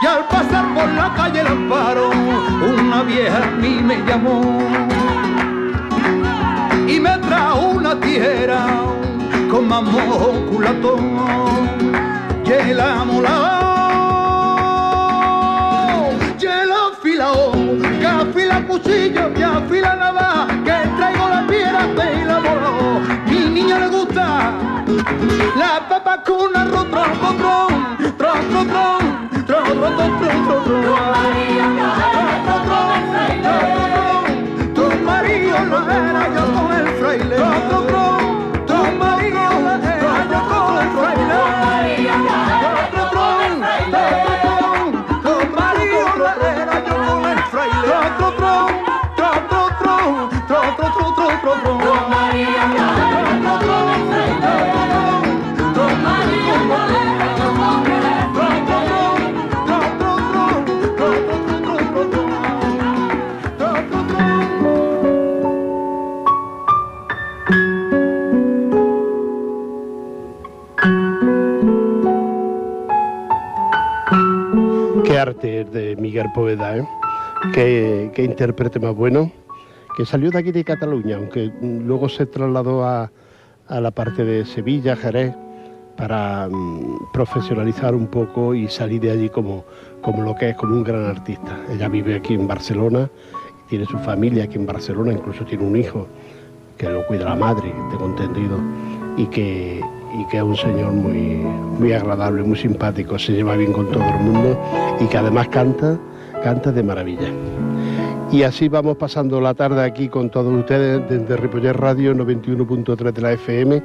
Y 0.01 0.07
al 0.07 0.29
pasar 0.29 0.75
por 0.75 0.89
la 0.89 1.13
calle 1.15 1.41
el 1.41 1.47
amparo, 1.47 2.11
una 2.11 3.03
vieja 3.03 3.43
a 3.43 3.51
mí 3.51 3.81
me 3.83 3.97
llamó. 4.07 4.41
Y 6.87 7.01
me 7.01 7.19
trajo 7.19 7.69
una 7.69 7.99
tijera 8.01 8.67
con 9.51 9.69
mamón 9.69 10.47
culatón 10.51 11.19
y 12.45 12.51
el 12.51 12.81
amolao 12.81 13.69
y 16.41 16.47
el 16.47 16.73
afilao. 16.73 17.58
que 17.58 17.58
afila 18.21 18.67
cuchillo, 18.67 19.31
me 19.31 19.45
afila 19.45 19.97
navaja, 19.97 20.47
que 20.65 20.89
traigo 20.97 21.29
la 21.29 21.47
piedra 21.47 21.87
de 21.87 22.25
la 22.25 22.41
moro. 22.41 23.01
Mi 23.27 23.39
niño 23.39 23.79
le 23.79 23.89
gusta 23.89 24.53
la 25.57 25.89
papa 25.89 26.23
con 26.25 26.57
arroz, 26.57 26.87
tronco, 26.91 27.29
tron, 27.39 27.71
tronco, 28.19 28.61
tron, 28.67 29.01
tronco, 29.47 29.87
tron, 29.97 30.13
tronco, 30.21 30.55
tron. 30.67 31.19
Tu 34.75 34.85
marido 35.05 35.59
no 35.65 35.79
era 35.91 36.23
yo 36.35 36.43
con 36.55 36.73
el 36.73 36.89
fraile. 36.99 37.37
De 75.47 75.97
Miguel 75.99 76.27
Poveda, 76.35 76.77
¿eh? 76.77 76.85
Qué, 77.55 78.11
qué 78.15 78.25
intérprete 78.25 78.81
más 78.81 78.95
bueno, 78.95 79.31
que 79.97 80.05
salió 80.05 80.31
de 80.31 80.39
aquí 80.39 80.53
de 80.53 80.65
Cataluña, 80.65 81.17
aunque 81.17 81.53
luego 81.61 82.09
se 82.09 82.27
trasladó 82.27 82.85
a, 82.85 83.11
a 83.69 83.81
la 83.81 83.91
parte 83.91 84.25
de 84.25 84.45
Sevilla, 84.45 84.97
Jerez, 84.97 85.35
para 85.97 86.49
mm, 86.49 87.13
profesionalizar 87.13 87.95
un 87.95 88.07
poco 88.07 88.55
y 88.55 88.69
salir 88.69 89.01
de 89.01 89.11
allí 89.11 89.29
como, 89.29 89.65
como 90.01 90.23
lo 90.23 90.35
que 90.35 90.51
es, 90.51 90.57
como 90.57 90.75
un 90.75 90.85
gran 90.85 91.05
artista. 91.05 91.59
Ella 91.71 91.89
vive 91.89 92.17
aquí 92.17 92.35
en 92.35 92.47
Barcelona, 92.47 93.11
tiene 93.69 93.85
su 93.85 93.99
familia 93.99 94.45
aquí 94.45 94.57
en 94.57 94.67
Barcelona, 94.67 95.13
incluso 95.13 95.45
tiene 95.45 95.65
un 95.65 95.77
hijo 95.77 96.07
que 96.77 96.89
lo 96.89 97.07
cuida 97.07 97.25
la 97.25 97.35
madre, 97.35 97.75
tengo 97.91 98.07
entendido, 98.07 98.59
y 99.17 99.27
que, 99.27 99.81
y 100.15 100.25
que 100.27 100.39
es 100.39 100.43
un 100.43 100.57
señor 100.57 100.93
muy, 100.93 101.37
muy 101.79 101.93
agradable, 101.93 102.43
muy 102.43 102.57
simpático, 102.57 103.19
se 103.19 103.33
lleva 103.33 103.57
bien 103.57 103.73
con 103.73 103.91
todo 103.91 104.05
el 104.05 104.21
mundo 104.21 104.59
y 105.01 105.07
que 105.07 105.19
además 105.19 105.49
canta, 105.49 105.99
canta 106.43 106.73
de 106.73 106.83
maravilla. 106.83 107.29
Y 108.31 108.43
así 108.43 108.69
vamos 108.69 108.99
pasando 108.99 109.41
la 109.41 109.55
tarde 109.55 109.83
aquí 109.83 110.09
con 110.09 110.29
todos 110.29 110.53
ustedes 110.53 111.09
desde 111.09 111.37
Ripollet 111.37 111.73
Radio 111.73 112.15
91.3 112.15 113.13
de 113.13 113.21
la 113.23 113.33
FM 113.33 113.83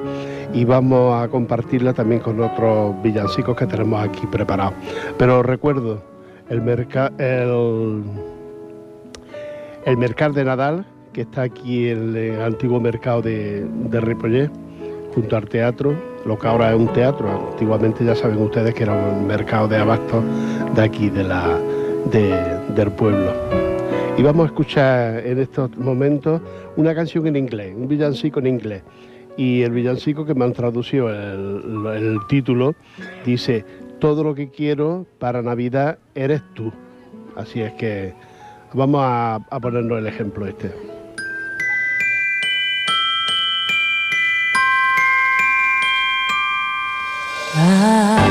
y 0.54 0.66
vamos 0.66 1.24
a 1.24 1.30
compartirla 1.30 1.94
también 1.94 2.20
con 2.20 2.42
otros 2.42 3.02
villancicos 3.02 3.56
que 3.56 3.66
tenemos 3.66 4.04
aquí 4.04 4.28
preparados. 4.28 4.74
Pero 5.18 5.44
recuerdo 5.44 6.02
el 6.50 6.62
mercado 6.62 7.16
el, 7.20 8.04
el 9.86 9.98
mercado 9.98 10.34
de 10.34 10.44
Nadal 10.44 10.86
que 11.14 11.22
está 11.22 11.44
aquí 11.44 11.88
en 11.88 12.16
el 12.16 12.42
antiguo 12.42 12.82
mercado 12.82 13.22
de, 13.22 13.66
de 13.66 14.50
junto 15.14 15.38
al 15.38 15.48
teatro, 15.48 15.96
lo 16.26 16.38
que 16.38 16.48
ahora 16.48 16.72
es 16.74 16.76
un 16.80 16.88
teatro. 16.94 17.50
Antiguamente 17.52 18.04
ya 18.06 18.16
saben 18.16 18.42
ustedes 18.42 18.74
que 18.74 18.84
era 18.84 18.94
un 18.94 19.28
mercado 19.28 19.68
de 19.68 19.78
abastos 19.78 20.24
de 20.76 20.82
aquí, 20.82 21.10
de 21.10 21.24
la, 21.24 21.58
de- 22.12 22.60
del 22.76 22.92
pueblo. 22.92 23.32
Y 24.18 24.22
vamos 24.24 24.44
a 24.44 24.48
escuchar 24.48 25.26
en 25.26 25.40
estos 25.40 25.76
momentos 25.78 26.42
una 26.76 26.94
canción 26.94 27.26
en 27.28 27.36
inglés, 27.36 27.74
un 27.76 27.88
villancico 27.88 28.40
en 28.40 28.48
inglés. 28.48 28.84
Y 29.36 29.64
el 29.64 29.72
villancico 29.72 30.26
que 30.26 30.36
me 30.36 30.46
han 30.46 30.54
traducido 30.54 31.10
el, 31.10 31.88
el 31.96 32.20
título 32.28 32.76
dice, 33.26 33.66
todo 34.00 34.24
lo 34.24 34.36
que 34.36 34.50
quiero 34.50 35.08
para 35.18 35.42
Navidad 35.42 35.98
eres 36.14 36.42
tú. 36.54 36.72
Así 37.36 37.62
es 37.62 37.72
que 37.74 38.14
vamos 38.74 39.02
a, 39.04 39.36
a 39.50 39.60
ponernos 39.60 39.98
el 39.98 40.06
ejemplo 40.06 40.46
este. 40.46 40.72
I 47.84 48.23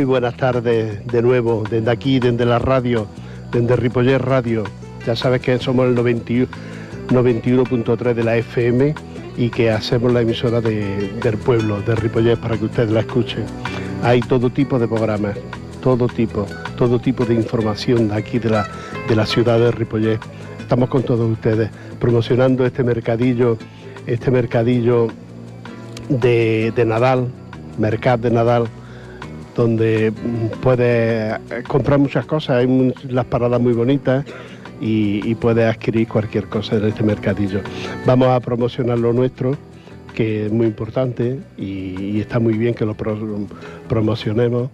Muy 0.00 0.06
buenas 0.06 0.34
tardes 0.38 1.06
de 1.08 1.20
nuevo, 1.20 1.62
desde 1.70 1.90
aquí, 1.90 2.20
desde 2.20 2.46
la 2.46 2.58
radio, 2.58 3.06
desde 3.52 3.76
Ripollet 3.76 4.16
Radio. 4.18 4.64
Ya 5.06 5.14
sabes 5.14 5.42
que 5.42 5.58
somos 5.58 5.84
el 5.88 5.94
91 5.94 6.48
91.3 7.10 8.14
de 8.14 8.24
la 8.24 8.34
FM 8.38 8.94
y 9.36 9.50
que 9.50 9.70
hacemos 9.70 10.10
la 10.10 10.22
emisora 10.22 10.62
de- 10.62 11.10
del 11.22 11.36
pueblo, 11.36 11.82
de 11.82 11.94
Ripollet, 11.96 12.38
para 12.38 12.56
que 12.56 12.64
ustedes 12.64 12.90
la 12.90 13.00
escuchen. 13.00 13.44
Hay 14.02 14.20
todo 14.20 14.48
tipo 14.48 14.78
de 14.78 14.88
programas, 14.88 15.36
todo 15.82 16.08
tipo, 16.08 16.46
todo 16.78 16.98
tipo 16.98 17.26
de 17.26 17.34
información 17.34 18.08
de 18.08 18.14
aquí 18.14 18.38
de 18.38 18.48
la, 18.48 18.66
de 19.06 19.14
la 19.14 19.26
ciudad 19.26 19.58
de 19.58 19.70
Ripollet. 19.70 20.18
Estamos 20.60 20.88
con 20.88 21.02
todos 21.02 21.30
ustedes 21.30 21.68
promocionando 21.98 22.64
este 22.64 22.82
mercadillo, 22.84 23.58
este 24.06 24.30
mercadillo 24.30 25.08
de, 26.08 26.72
de 26.74 26.84
Nadal, 26.86 27.28
Mercat 27.78 28.18
de 28.20 28.30
Nadal, 28.30 28.66
donde 29.60 30.10
puedes 30.62 31.38
comprar 31.68 31.98
muchas 31.98 32.24
cosas, 32.24 32.56
hay 32.56 32.94
las 33.08 33.26
paradas 33.26 33.60
muy 33.60 33.74
bonitas 33.74 34.24
y, 34.80 35.20
y 35.30 35.34
puedes 35.34 35.66
adquirir 35.66 36.08
cualquier 36.08 36.46
cosa 36.46 36.76
en 36.76 36.86
este 36.86 37.02
mercadillo. 37.02 37.60
Vamos 38.06 38.28
a 38.28 38.40
promocionar 38.40 38.98
lo 38.98 39.12
nuestro, 39.12 39.56
que 40.14 40.46
es 40.46 40.52
muy 40.52 40.66
importante 40.66 41.40
y, 41.58 42.18
está 42.20 42.38
muy 42.40 42.54
bien 42.54 42.72
que 42.74 42.86
lo 42.86 42.94
pro- 42.94 43.18
promocionemos. 43.86 44.70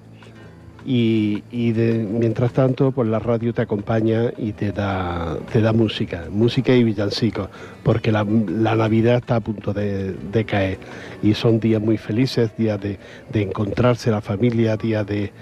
Y, 0.89 1.43
mientras 1.51 2.53
tanto, 2.53 2.93
pues 2.93 3.09
la 3.09 3.19
radio 3.19 3.53
te 3.53 3.63
acompaña 3.63 4.31
y 4.39 4.53
te 4.53 4.71
da, 4.71 5.37
te 5.53 5.61
da 5.61 5.73
música, 5.73 6.27
música 6.31 6.77
y 6.77 6.85
villancicos, 6.85 7.49
porque 7.83 8.13
la, 8.13 8.23
Navidad 8.23 9.17
está 9.17 9.37
a 9.37 9.41
punto 9.41 9.73
de, 9.73 10.45
caer 10.47 10.79
y 11.25 11.35
son 11.35 11.59
días 11.59 11.83
muy 11.83 11.99
felices, 11.99 12.57
días 12.57 12.81
de, 12.81 12.99
encontrarse 13.35 14.13
la 14.13 14.21
familia, 14.21 14.77
días 14.77 15.05
de, 15.05 15.33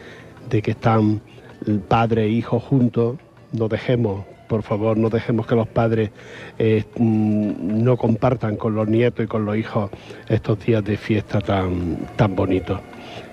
que 0.49 0.71
están 0.71 1.21
padre 1.89 2.25
e 2.25 2.29
hijo 2.31 2.59
juntos. 2.59 3.19
No 3.53 3.69
dejemos, 3.69 4.25
por 4.49 4.63
favor, 4.63 4.97
no 4.97 5.11
dejemos 5.11 5.47
que 5.47 5.57
los 5.57 5.69
padres 5.69 6.11
eh, 6.59 6.85
mm, 6.97 7.85
no 7.85 7.99
compartan 7.99 8.57
con 8.57 8.75
los 8.75 8.89
nietos 8.89 9.27
y 9.27 9.29
con 9.29 9.45
los 9.45 9.59
hijos 9.59 9.91
estos 10.27 10.59
días 10.65 10.83
de 10.83 10.97
fiesta 10.97 11.43
tan, 11.43 11.99
tan 12.17 12.35
bonitos 12.35 12.81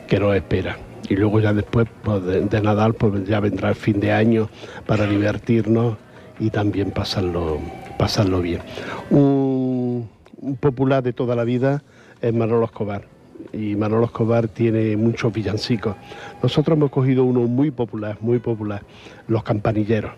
que 0.09 0.19
nos 0.19 0.35
esperan. 0.35 0.90
Y 1.09 1.15
luego 1.15 1.39
ya 1.39 1.53
después 1.53 1.87
pues, 2.03 2.23
de, 2.23 2.61
Nadal 2.61 2.93
pues 2.93 3.27
ya 3.27 3.39
vendrá 3.39 3.69
el 3.69 3.75
fin 3.75 3.99
de 3.99 4.11
año 4.11 4.49
para 4.85 5.05
divertirnos 5.05 5.97
y 6.39 6.49
también 6.49 6.91
pasarlo, 6.91 7.59
pasarlo 7.97 8.41
bien. 8.41 8.61
Un, 9.09 10.09
un 10.37 10.55
popular 10.57 11.03
de 11.03 11.13
toda 11.13 11.35
la 11.35 11.43
vida 11.43 11.83
es 12.21 12.33
Manolo 12.33 12.65
Escobar. 12.65 13.05
Y 13.53 13.75
Manolo 13.75 14.05
Escobar 14.05 14.47
tiene 14.47 14.95
muchos 14.97 15.33
villancicos. 15.33 15.95
Nosotros 16.41 16.77
hemos 16.77 16.91
cogido 16.91 17.23
uno 17.23 17.41
muy 17.41 17.71
popular, 17.71 18.17
muy 18.21 18.39
popular, 18.39 18.83
Los 19.27 19.43
Campanilleros. 19.43 20.11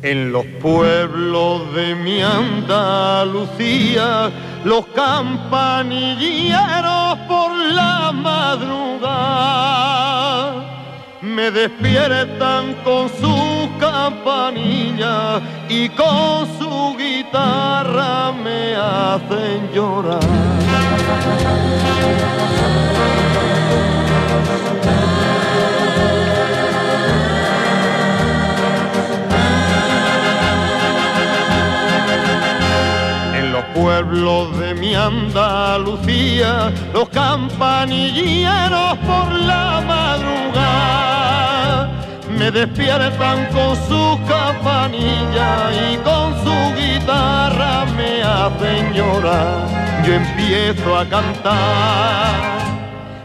En 0.00 0.30
los 0.30 0.46
pueblos 0.62 1.74
de 1.74 1.96
mi 1.96 2.22
Andalucía, 2.22 4.30
los 4.64 4.86
campanilleros 4.94 7.18
por 7.26 7.50
la 7.74 8.12
madrugada 8.12 8.78
me 11.20 11.50
despiertan 11.50 12.74
con 12.84 13.08
su 13.08 13.68
campanilla 13.80 15.40
y 15.68 15.88
con 15.88 16.46
su 16.60 16.96
guitarra 16.96 18.30
me 18.32 18.76
hacen 18.76 19.68
llorar. 19.74 20.20
Mi 34.88 34.94
Andalucía, 34.94 36.72
los 36.94 37.10
campanilleros 37.10 38.96
por 38.98 39.32
la 39.32 39.82
madrugada 39.86 41.90
me 42.30 42.50
despiertan 42.50 43.48
con 43.52 43.76
su 43.88 44.18
campanilla 44.26 45.70
y 45.72 45.98
con 45.98 46.34
su 46.42 46.54
guitarra 46.74 47.84
me 47.96 48.22
hacen 48.22 48.94
llorar. 48.94 49.68
Yo 50.06 50.14
empiezo 50.14 50.96
a 50.96 51.04
cantar 51.04 52.34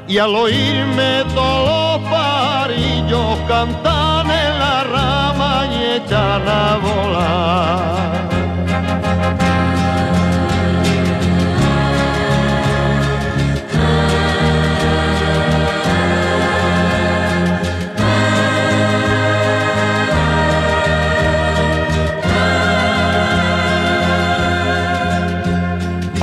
y 0.07 0.17
al 0.17 0.35
oírme 0.35 1.23
todos 1.33 2.01
los 2.01 2.11
parillos 2.11 3.39
cantan 3.47 4.29
en 4.29 4.59
la 4.59 4.83
rama 4.83 5.65
y 5.71 5.83
echan 5.95 6.45
a 6.45 6.77
volar. 6.77 8.32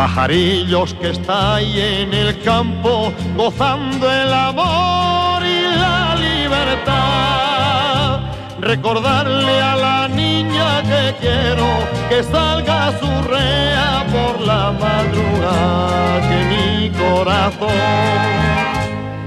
Pajarillos 0.01 0.95
que 0.95 1.11
estáis 1.11 1.77
en 1.77 2.15
el 2.15 2.41
campo 2.41 3.13
gozando 3.37 4.11
el 4.11 4.33
amor 4.33 5.45
y 5.45 5.77
la 5.77 6.17
libertad. 6.17 8.21
Recordarle 8.61 9.61
a 9.61 9.77
la 9.77 10.09
niña 10.09 10.83
que 10.85 11.15
quiero 11.21 11.67
que 12.09 12.23
salga 12.23 12.99
su 12.99 13.11
rea 13.29 14.07
por 14.11 14.41
la 14.41 14.73
madrugada, 14.73 16.23
que 16.31 16.45
mi 16.53 16.89
corazón 16.99 17.69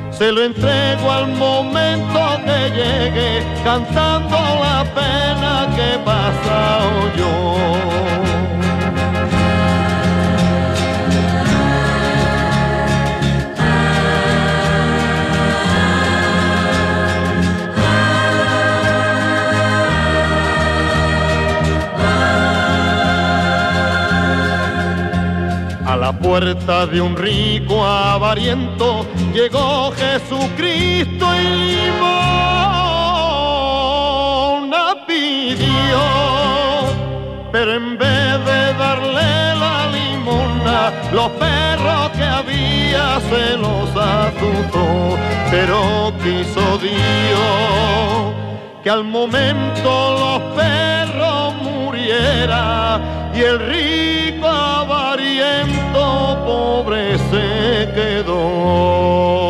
se 0.10 0.32
lo 0.32 0.44
entrego 0.44 1.12
al 1.12 1.28
momento 1.36 2.42
que 2.46 2.72
llegue, 2.72 3.44
cantando 3.64 4.40
la 4.66 4.84
pena 4.96 5.68
que 5.76 5.94
he 5.94 6.00
pasado 6.00 7.12
yo. 7.16 7.54
La 26.04 26.12
puerta 26.12 26.86
de 26.86 27.00
un 27.00 27.16
rico 27.16 27.82
avariento 27.86 29.06
llegó 29.34 29.90
Jesucristo 29.94 31.26
y 31.34 31.44
limona 31.72 32.44
pidió. 35.08 36.04
Pero 37.54 37.76
en 37.76 37.98
vez 37.98 38.34
de 38.50 38.74
darle 38.84 39.56
la 39.64 39.78
limona, 39.98 40.92
los 41.14 41.30
perros 41.44 42.10
que 42.18 42.26
había 42.26 43.22
se 43.30 43.46
los 43.66 43.90
azuzó. 43.96 45.18
Pero 45.52 46.12
quiso 46.22 46.64
Dios 46.80 48.34
que 48.84 48.90
al 48.90 49.06
momento 49.06 49.90
los 50.22 50.42
perros 50.62 51.54
murieran 51.62 53.02
y 53.34 53.40
el 53.40 53.58
rico 53.70 54.48
avariento 54.48 55.83
pobre 56.84 57.18
se 57.18 57.92
quedó. 57.94 59.43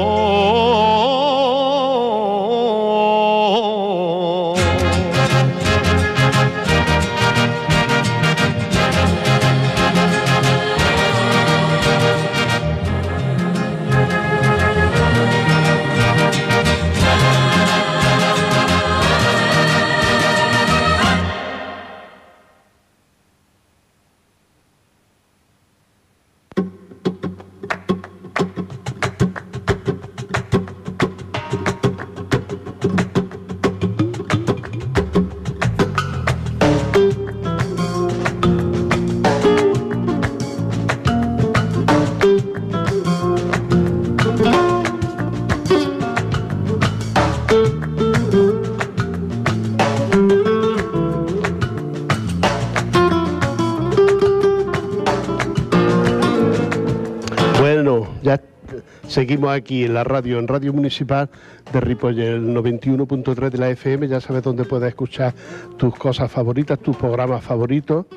Seguimos 59.14 59.52
aquí 59.52 59.84
en 59.84 59.94
la 59.94 60.04
radio, 60.04 60.40
en 60.40 60.48
Radio 60.48 60.74
Municipal 60.74 61.30
de 61.72 61.80
Ripollet, 61.80 62.30
el 62.30 62.48
91.3 62.48 63.52
de 63.52 63.58
la 63.60 63.70
FM. 63.70 64.08
Ya 64.08 64.20
sabes 64.20 64.42
dónde 64.42 64.66
puedes 64.66 64.90
escuchar 64.90 65.36
tus 65.78 65.94
cosas 65.94 66.32
favoritas, 66.32 66.80
tus 66.80 66.98
programas 66.98 67.44
favoritos 67.44 68.08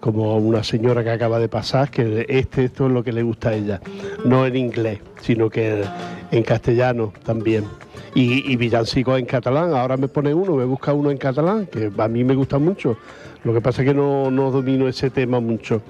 como 0.00 0.36
una 0.36 0.62
señora 0.62 1.02
que 1.02 1.08
acaba 1.08 1.38
de 1.38 1.48
pasar, 1.48 1.90
que 1.90 2.26
este, 2.28 2.66
esto 2.66 2.86
es 2.86 2.92
lo 2.92 3.02
que 3.02 3.12
le 3.12 3.22
gusta 3.22 3.48
a 3.48 3.54
ella, 3.54 3.80
no 4.26 4.44
en 4.44 4.56
inglés, 4.56 5.00
sino 5.22 5.48
que 5.48 5.82
en 6.30 6.42
castellano 6.42 7.14
también. 7.24 7.64
Y, 8.14 8.52
y 8.52 8.56
villancicos 8.56 9.18
en 9.18 9.24
catalán, 9.24 9.72
ahora 9.74 9.96
me 9.96 10.08
pone 10.08 10.34
uno, 10.34 10.56
me 10.56 10.66
busca 10.66 10.92
uno 10.92 11.10
en 11.10 11.16
catalán, 11.16 11.66
que 11.68 11.90
a 11.96 12.08
mí 12.08 12.22
me 12.22 12.34
gusta 12.34 12.58
mucho, 12.58 12.98
lo 13.44 13.54
que 13.54 13.62
pasa 13.62 13.80
es 13.80 13.88
que 13.88 13.94
no, 13.94 14.30
no 14.30 14.50
domino 14.50 14.88
ese 14.88 15.08
tema 15.08 15.40
mucho. 15.40 15.80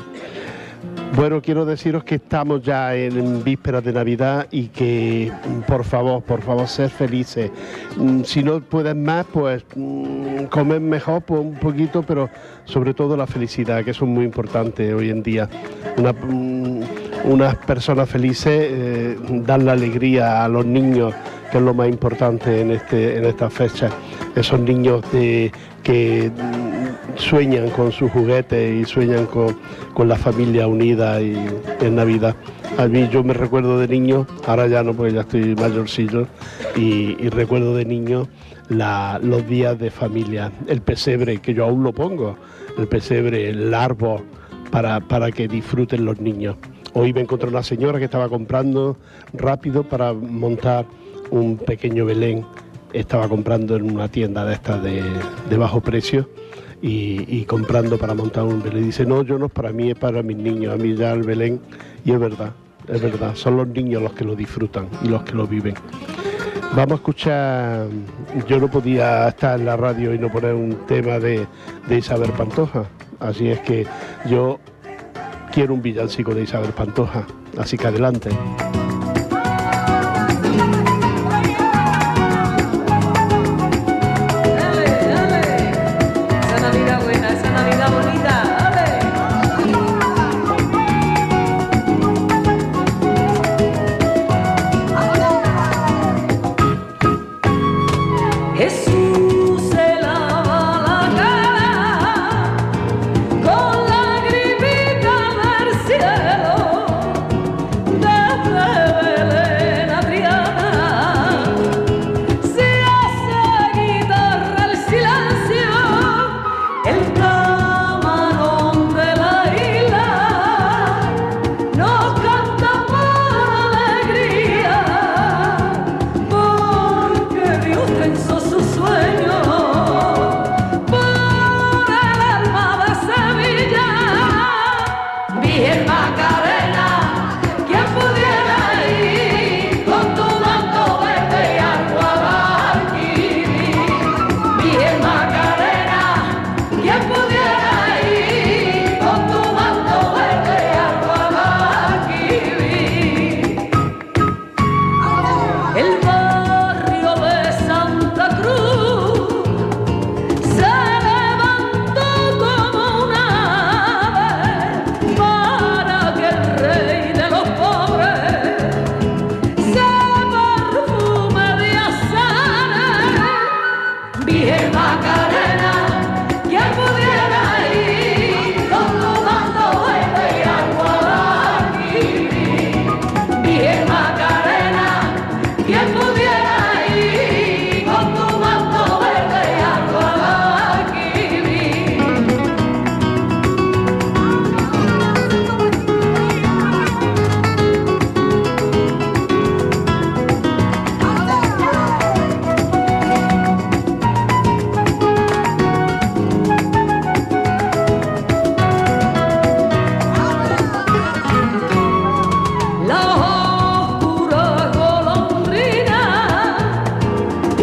Bueno, 1.13 1.41
quiero 1.41 1.65
deciros 1.65 2.03
que 2.03 2.17
estamos 2.17 2.61
ya 2.63 2.93
en 2.97 3.45
vísperas 3.45 3.85
de 3.85 3.93
Navidad 3.93 4.49
y 4.51 4.67
que, 4.67 5.31
por 5.69 5.85
favor, 5.85 6.23
por 6.25 6.43
favor, 6.43 6.67
ser 6.67 6.91
felices. 6.91 7.53
Mm, 7.97 8.23
Si 8.25 8.43
no 8.43 8.61
puedes 8.61 8.97
más, 8.97 9.25
pues 9.33 9.65
mm, 9.77 10.47
comer 10.47 10.81
mejor, 10.81 11.23
pues 11.23 11.41
un 11.41 11.55
poquito, 11.55 12.03
pero 12.03 12.29
sobre 12.65 12.95
todo 12.95 13.17
la 13.17 13.29
felicidad, 13.29 13.85
que 13.85 13.93
eso 13.93 14.05
es 14.07 14.11
muy 14.11 14.25
importante 14.25 14.93
hoy 14.93 15.11
en 15.11 15.23
día. 15.23 15.49
Una- 15.99 16.13
mm, 16.13 16.81
unas 17.27 17.55
personas 17.59 18.09
felices 18.11 18.53
eh, 18.53 19.17
dan 19.47 19.65
la 19.67 19.73
alegría 19.73 20.45
a 20.45 20.49
los 20.49 20.67
niños, 20.67 21.15
que 21.53 21.59
es 21.59 21.65
lo 21.65 21.75
más 21.75 21.89
importante 21.89 22.61
en, 22.61 22.73
este, 22.73 23.19
en 23.19 23.25
estas 23.27 23.53
fechas. 23.53 23.93
Esos 24.35 24.59
niños 24.59 25.05
que 25.13 25.53
sueñan 27.17 27.71
con 27.71 27.93
sus 27.93 28.11
juguetes 28.11 28.83
y 28.83 28.85
sueñan 28.85 29.27
con, 29.27 29.57
con 29.93 30.09
la 30.09 30.17
familia 30.17 30.67
unida 30.67 31.21
y 31.21 31.37
en 31.81 31.95
Navidad. 31.95 32.37
A 32.79 32.87
mí 32.87 33.09
yo 33.11 33.23
me 33.23 33.35
recuerdo 33.35 33.79
de 33.79 33.89
niño, 33.89 34.27
ahora 34.47 34.67
ya 34.67 34.83
no 34.83 34.95
porque 34.95 35.13
ya 35.13 35.21
estoy 35.21 35.55
mayorcillo, 35.55 36.27
y, 36.77 37.15
recuerdo 37.29 37.77
de 37.77 37.85
niño 37.85 38.29
los 38.69 39.47
días 39.49 39.79
de 39.79 39.91
familia, 39.91 40.51
el 40.67 40.81
pesebre, 40.81 41.39
que 41.39 41.55
yo 41.55 41.65
aún 41.65 41.83
lo 41.85 41.93
pongo, 41.93 42.37
el 42.77 42.89
pesebre, 42.89 43.51
el 43.51 43.73
árbol, 43.75 44.23
para, 44.71 45.01
para 45.01 45.31
que 45.31 45.47
disfruten 45.47 46.05
los 46.05 46.21
niños. 46.21 46.57
Hoy 46.95 47.13
me 47.13 47.21
encontré 47.21 47.49
una 47.49 47.63
señora 47.63 47.99
que 47.99 48.07
estaba 48.07 48.29
comprando 48.29 48.97
rápido 49.33 49.85
para 49.85 50.13
montar 50.13 50.87
un 51.31 51.57
pequeño 51.57 52.05
Belén. 52.07 52.45
Estaba 52.93 53.29
comprando 53.29 53.77
en 53.77 53.91
una 53.91 54.09
tienda 54.09 54.45
de 54.45 54.55
estas 54.55 54.83
de 54.83 55.57
bajo 55.57 55.81
precio 55.81 56.29
y, 56.87 57.45
comprando 57.47 57.97
para 57.97 58.15
montar 58.15 58.45
un 58.45 58.63
Belén. 58.63 58.85
Dice, 58.85 59.07
no, 59.07 59.23
yo 59.23 59.39
no 59.39 59.49
para 59.49 59.73
mí, 59.73 59.91
es 59.91 59.99
para 59.99 60.23
mis 60.23 60.37
niños, 60.37 60.75
a 60.75 60.77
mí 60.77 60.95
ya 60.95 61.13
el 61.13 61.23
Belén. 61.23 61.61
Y 62.05 62.13
es 62.13 62.21
verdad, 62.21 62.53
es 62.89 63.01
verdad, 63.01 63.35
son 63.35 63.57
los 63.57 63.69
niños 63.69 64.03
los 64.03 64.13
que 64.13 64.25
lo 64.25 64.37
disfrutan 64.37 64.89
y 65.03 65.09
los 65.09 65.23
que 65.23 65.33
lo 65.33 65.47
viven. 65.47 65.75
Vamos 66.77 66.93
a 66.93 66.95
escuchar, 66.97 67.87
yo 68.47 68.59
no 68.59 68.69
podía 68.69 69.29
estar 69.29 69.59
en 69.59 69.65
la 69.65 69.77
radio 69.77 70.13
y 70.13 70.19
no 70.19 70.31
poner 70.31 70.55
un 70.55 70.77
tema 70.87 71.19
de 71.19 71.47
Isabel 71.89 72.31
Pantoja, 72.33 72.85
así 73.21 73.49
es 73.49 73.61
que 73.61 73.87
yo 74.29 74.59
quiero 75.53 75.73
un 75.73 75.81
villancico 75.81 76.35
de 76.35 76.43
Isabel 76.43 76.71
Pantoja, 76.71 77.27
así 77.57 77.79
que 77.79 77.87
adelante. 77.87 78.31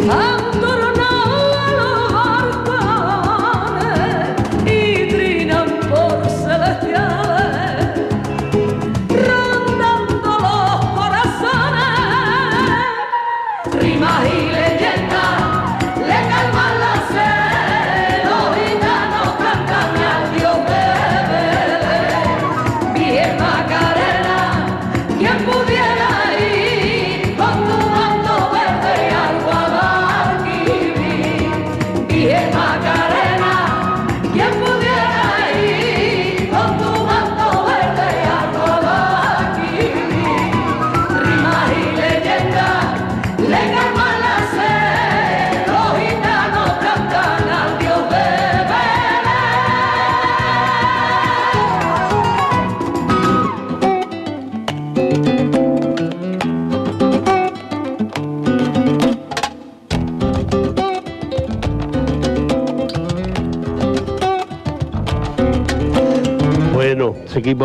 Han 0.09 0.30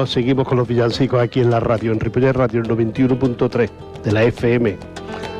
seguimos, 0.07 0.49
con 0.49 0.59
los 0.59 0.67
villancicos 0.67 1.21
aquí 1.21 1.41
en 1.41 1.51
la 1.51 1.61
radio, 1.61 1.93
en 1.93 2.01
Ripollet 2.01 2.33
Radio, 2.33 2.61
el 2.61 2.69
91.3 2.69 3.71
de 4.05 4.13
la 4.13 4.25
FM. 4.25 4.77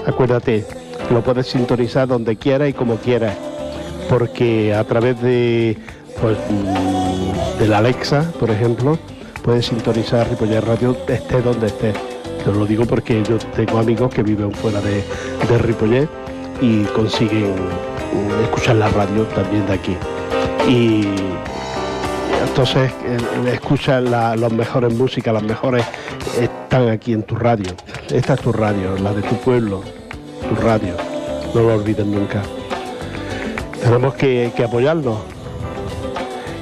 Acuérdate, 0.07 0.65
lo 1.11 1.23
puedes 1.23 1.49
sintonizar 1.49 2.07
donde 2.07 2.37
quieras 2.37 2.69
y 2.71 2.73
como 2.73 2.97
quieras, 2.97 3.37
porque 4.09 4.75
a 4.75 4.85
través 4.85 5.21
de, 5.21 5.77
pues, 6.21 6.37
mm, 6.49 7.69
la 7.69 7.79
Alexa, 7.79 8.31
por 8.39 8.51
ejemplo, 8.51 8.99
puedes 9.43 9.67
sintonizar 9.67 10.29
Ripollet 10.29 10.61
Radio 10.61 10.97
esté 11.09 11.43
donde 11.43 11.67
esté. 11.67 11.93
Te 12.45 12.53
lo 12.53 12.67
digo 12.67 12.85
porque 12.87 13.23
yo 13.25 13.39
tengo 13.57 13.79
amigos 13.79 14.15
que 14.15 14.23
viven 14.23 14.53
fuera 14.53 14.81
de, 14.81 15.03
de 15.49 15.59
Ripollet 15.59 16.09
y 16.61 16.85
consiguen 16.85 17.55
mm, 17.55 18.45
escuchar 18.45 18.77
la 18.77 18.89
radio 18.89 19.25
también 19.35 19.67
de 19.67 19.73
aquí. 19.73 19.97
Y 20.69 21.07
entonces 22.57 22.91
eh, 23.05 23.53
escucha 23.53 24.01
la, 24.01 24.35
las 24.35 24.51
mejores 24.51 24.95
músicas, 24.95 25.35
las 25.35 25.43
mejores 25.43 25.85
están 26.41 26.89
aquí 26.89 27.13
en 27.13 27.23
tu 27.23 27.37
radio. 27.37 27.71
Esta 28.09 28.33
es 28.33 28.41
tu 28.41 28.51
radio, 28.51 28.97
la 28.97 29.13
de 29.13 29.21
tu 29.21 29.37
pueblo, 29.37 29.83
tu 30.49 30.55
radio. 30.63 30.95
No 31.55 31.61
lo 31.61 31.75
olvides 31.75 32.07
nunca. 32.07 32.41
Tenemos 33.83 34.15
que, 34.15 34.53
que 34.57 34.65
apoyarnos. 34.65 35.19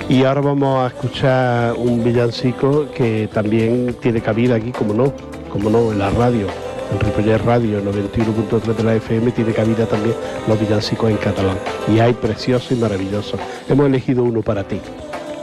Y 0.08 0.24
ahora 0.24 0.40
vamos 0.40 0.84
a 0.84 0.88
escuchar 0.88 1.74
un 1.74 2.02
villancico 2.02 2.86
que 2.92 3.28
también 3.32 3.94
tiene 4.02 4.20
cabida 4.20 4.56
aquí, 4.56 4.72
como 4.72 4.94
no, 4.94 5.12
como 5.48 5.70
no, 5.70 5.92
en 5.92 6.00
la 6.00 6.10
radio. 6.10 6.48
En 6.90 6.98
Ripollet 6.98 7.38
Radio 7.38 7.80
91.3 7.80 8.74
de 8.74 8.82
la 8.82 8.96
FM 8.96 9.30
tiene 9.30 9.52
cabida 9.52 9.86
también 9.86 10.16
los 10.48 10.58
villancicos 10.58 11.08
en 11.08 11.18
catalán. 11.18 11.56
Y 11.86 12.00
hay 12.00 12.14
preciosos 12.14 12.72
y 12.72 12.74
maravillosos. 12.80 13.38
Hemos 13.68 13.86
elegido 13.86 14.24
uno 14.24 14.42
para 14.42 14.64
ti. 14.64 14.80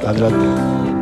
Adelante. 0.06 1.01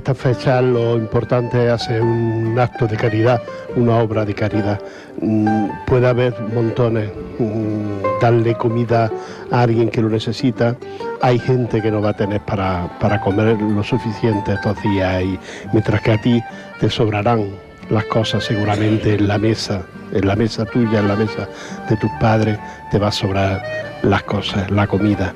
En 0.00 0.02
esta 0.02 0.14
fecha 0.14 0.62
lo 0.62 0.96
importante 0.96 1.66
es 1.66 1.72
hacer 1.72 2.00
un 2.00 2.58
acto 2.58 2.86
de 2.86 2.96
caridad, 2.96 3.42
una 3.76 3.98
obra 3.98 4.24
de 4.24 4.34
caridad. 4.34 4.80
Mm, 5.20 5.68
Puede 5.86 6.06
haber 6.06 6.34
montones, 6.54 7.10
mm, 7.38 8.18
darle 8.18 8.54
comida 8.54 9.12
a 9.50 9.60
alguien 9.60 9.90
que 9.90 10.00
lo 10.00 10.08
necesita. 10.08 10.74
Hay 11.20 11.38
gente 11.38 11.82
que 11.82 11.90
no 11.90 12.00
va 12.00 12.10
a 12.10 12.16
tener 12.16 12.40
para, 12.40 12.88
para 12.98 13.20
comer 13.20 13.60
lo 13.60 13.84
suficiente 13.84 14.54
estos 14.54 14.82
días 14.82 15.22
y 15.22 15.38
mientras 15.74 16.00
que 16.00 16.12
a 16.12 16.18
ti 16.22 16.42
te 16.80 16.88
sobrarán 16.88 17.50
las 17.90 18.06
cosas 18.06 18.42
seguramente 18.42 19.16
en 19.16 19.28
la 19.28 19.36
mesa, 19.36 19.82
en 20.12 20.26
la 20.26 20.34
mesa 20.34 20.64
tuya, 20.64 21.00
en 21.00 21.08
la 21.08 21.16
mesa 21.16 21.46
de 21.90 21.96
tus 21.98 22.10
padres, 22.18 22.58
te 22.90 22.98
va 22.98 23.08
a 23.08 23.12
sobrar 23.12 23.62
las 24.02 24.22
cosas, 24.22 24.70
la 24.70 24.86
comida. 24.86 25.34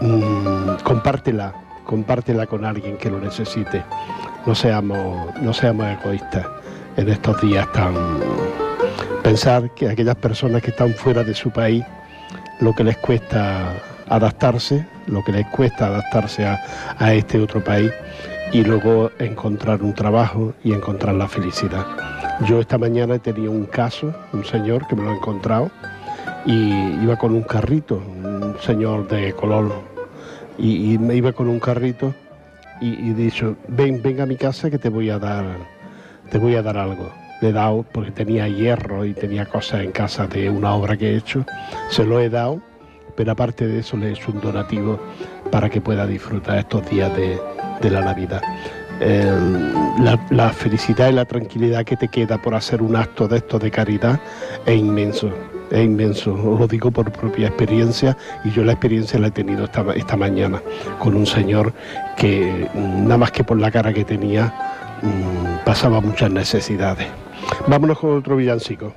Mm, 0.00 0.84
compártela, 0.84 1.52
compártela 1.84 2.46
con 2.46 2.64
alguien 2.64 2.96
que 2.96 3.10
lo 3.10 3.18
necesite. 3.18 3.84
No 4.46 4.54
seamos, 4.54 5.34
no 5.40 5.52
seamos 5.52 5.86
egoístas 5.86 6.46
en 6.96 7.08
estos 7.08 7.40
días 7.40 7.70
tan... 7.72 7.94
Pensar 9.22 9.70
que 9.74 9.88
aquellas 9.88 10.16
personas 10.16 10.62
que 10.62 10.70
están 10.70 10.92
fuera 10.94 11.22
de 11.22 11.34
su 11.34 11.50
país, 11.50 11.84
lo 12.60 12.74
que 12.74 12.82
les 12.84 12.96
cuesta 12.98 13.72
adaptarse, 14.08 14.84
lo 15.06 15.22
que 15.22 15.32
les 15.32 15.46
cuesta 15.48 15.86
adaptarse 15.86 16.44
a, 16.44 16.60
a 16.98 17.14
este 17.14 17.38
otro 17.38 17.62
país 17.62 17.92
y 18.52 18.64
luego 18.64 19.10
encontrar 19.18 19.82
un 19.82 19.94
trabajo 19.94 20.54
y 20.64 20.72
encontrar 20.72 21.14
la 21.14 21.28
felicidad. 21.28 21.86
Yo 22.46 22.60
esta 22.60 22.78
mañana 22.78 23.18
tenido 23.18 23.52
un 23.52 23.66
caso, 23.66 24.12
un 24.32 24.44
señor 24.44 24.86
que 24.88 24.96
me 24.96 25.04
lo 25.04 25.12
he 25.12 25.16
encontrado 25.16 25.70
y 26.44 26.72
iba 27.02 27.16
con 27.16 27.34
un 27.34 27.42
carrito, 27.42 27.96
un 27.96 28.56
señor 28.60 29.06
de 29.08 29.32
color, 29.32 29.91
y, 30.58 30.98
me 30.98 31.14
iba 31.16 31.32
con 31.32 31.48
un 31.48 31.60
carrito 31.60 32.14
y, 32.80 32.88
y 32.88 33.14
dicho, 33.14 33.56
ven, 33.68 34.02
ven 34.02 34.20
a 34.20 34.26
mi 34.26 34.36
casa 34.36 34.70
que 34.70 34.78
te 34.78 34.88
voy 34.88 35.10
a 35.10 35.18
dar, 35.18 35.44
te 36.30 36.38
voy 36.38 36.54
a 36.54 36.62
dar 36.62 36.76
algo. 36.76 37.10
Le 37.40 37.48
he 37.48 37.52
dado 37.52 37.84
porque 37.90 38.12
tenía 38.12 38.46
hierro 38.48 39.04
y 39.04 39.14
tenía 39.14 39.46
cosas 39.46 39.82
en 39.82 39.92
casa 39.92 40.26
de 40.26 40.48
una 40.48 40.74
obra 40.74 40.96
que 40.96 41.12
he 41.12 41.16
hecho, 41.16 41.44
se 41.90 42.04
lo 42.04 42.20
he 42.20 42.28
dado, 42.28 42.62
pero 43.16 43.32
aparte 43.32 43.66
de 43.66 43.80
eso 43.80 43.96
le 43.96 44.08
he 44.08 44.12
hecho 44.12 44.30
un 44.32 44.40
donativo 44.40 45.00
para 45.50 45.68
que 45.68 45.80
pueda 45.80 46.06
disfrutar 46.06 46.58
estos 46.58 46.88
días 46.88 47.14
de, 47.16 47.38
de 47.80 47.90
la 47.90 48.00
Navidad. 48.00 48.42
La 50.30 50.50
felicidad 50.50 51.08
y 51.08 51.12
la 51.12 51.24
tranquilidad 51.24 51.84
que 51.84 51.96
te 51.96 52.08
queda 52.08 52.40
por 52.40 52.54
hacer 52.54 52.80
un 52.80 52.94
acto 52.94 53.26
de 53.26 53.38
esto 53.38 53.58
de 53.58 53.70
caridad 53.70 54.20
es 54.64 54.78
inmenso, 54.78 55.32
es 55.72 55.84
inmenso. 55.84 56.34
Os 56.34 56.60
lo 56.60 56.66
digo 56.68 56.90
por 56.90 57.10
propia 57.10 57.48
experiencia 57.48 58.16
y 58.44 58.50
yo 58.50 58.62
la 58.62 58.72
experiencia 58.72 59.18
la 59.18 59.28
he 59.28 59.30
tenido 59.30 59.64
esta, 59.64 59.84
esta 59.94 60.16
mañana 60.16 60.62
con 60.98 61.14
un 61.16 61.26
señor 61.26 61.72
que 62.16 62.68
mm, 62.74 63.04
nada 63.04 63.18
más 63.18 63.32
que 63.32 63.42
por 63.42 63.58
la 63.58 63.70
cara 63.70 63.92
que 63.92 64.04
tenía 64.04 64.54
mm, 65.02 65.64
pasaba 65.64 66.00
muchas 66.00 66.30
necesidades. 66.30 67.08
Vámonos 67.66 67.98
con 67.98 68.16
otro 68.18 68.36
villancico. 68.36 68.92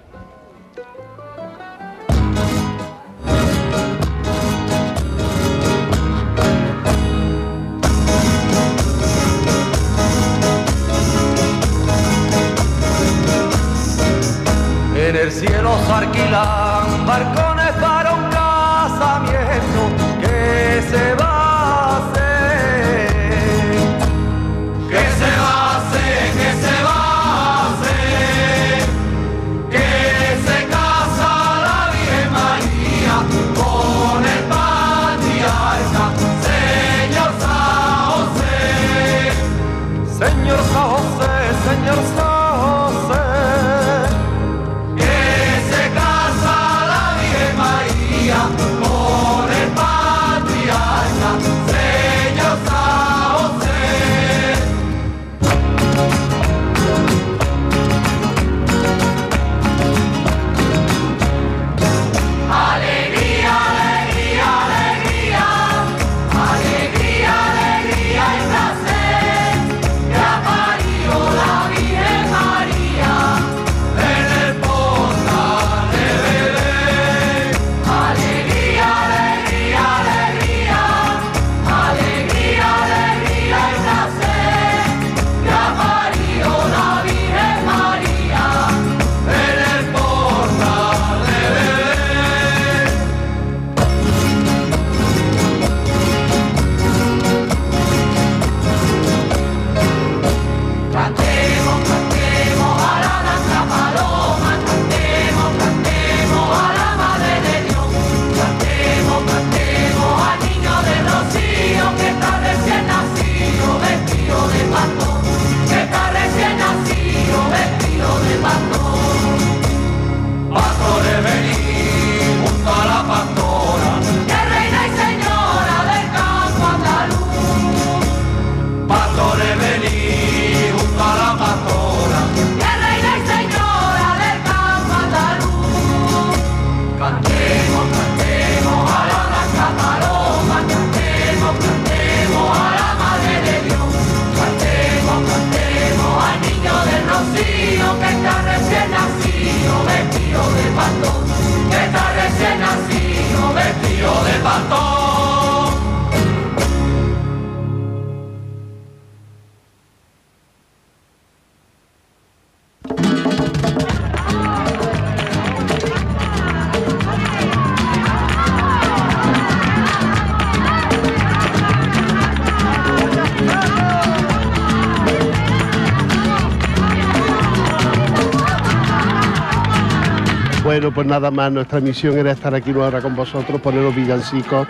Pues 180.96 181.06
nada 181.06 181.30
más, 181.30 181.52
nuestra 181.52 181.82
misión 181.82 182.18
era 182.18 182.32
estar 182.32 182.56
aquí 182.56 182.72
una 182.72 183.02
con 183.02 183.18
vosotros, 183.18 183.60
poner 183.60 183.84
los 183.84 183.94
villancicos 183.94 184.66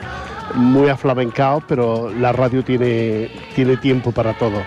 muy 0.55 0.89
aflamencados, 0.89 1.63
pero 1.67 2.11
la 2.19 2.31
radio 2.31 2.63
tiene, 2.63 3.29
tiene 3.53 3.77
tiempo 3.77 4.11
para 4.11 4.33
todo. 4.33 4.57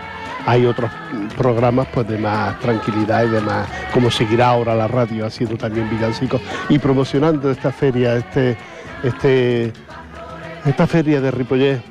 Hay 0.46 0.64
otros 0.64 0.88
programas 1.36 1.88
pues 1.92 2.06
de 2.06 2.16
más 2.16 2.58
tranquilidad 2.60 3.24
y 3.24 3.30
de 3.30 3.40
más, 3.40 3.68
como 3.92 4.08
seguirá 4.08 4.50
ahora 4.50 4.76
la 4.76 4.86
radio 4.86 5.26
haciendo 5.26 5.56
también 5.56 5.90
villancicos 5.90 6.40
y 6.68 6.78
promocionando 6.78 7.50
esta 7.50 7.72
feria, 7.72 8.14
este, 8.14 8.56
este, 9.02 9.72
esta 10.64 10.86
feria 10.86 11.20
de 11.20 11.32
Ripollet, 11.32 11.82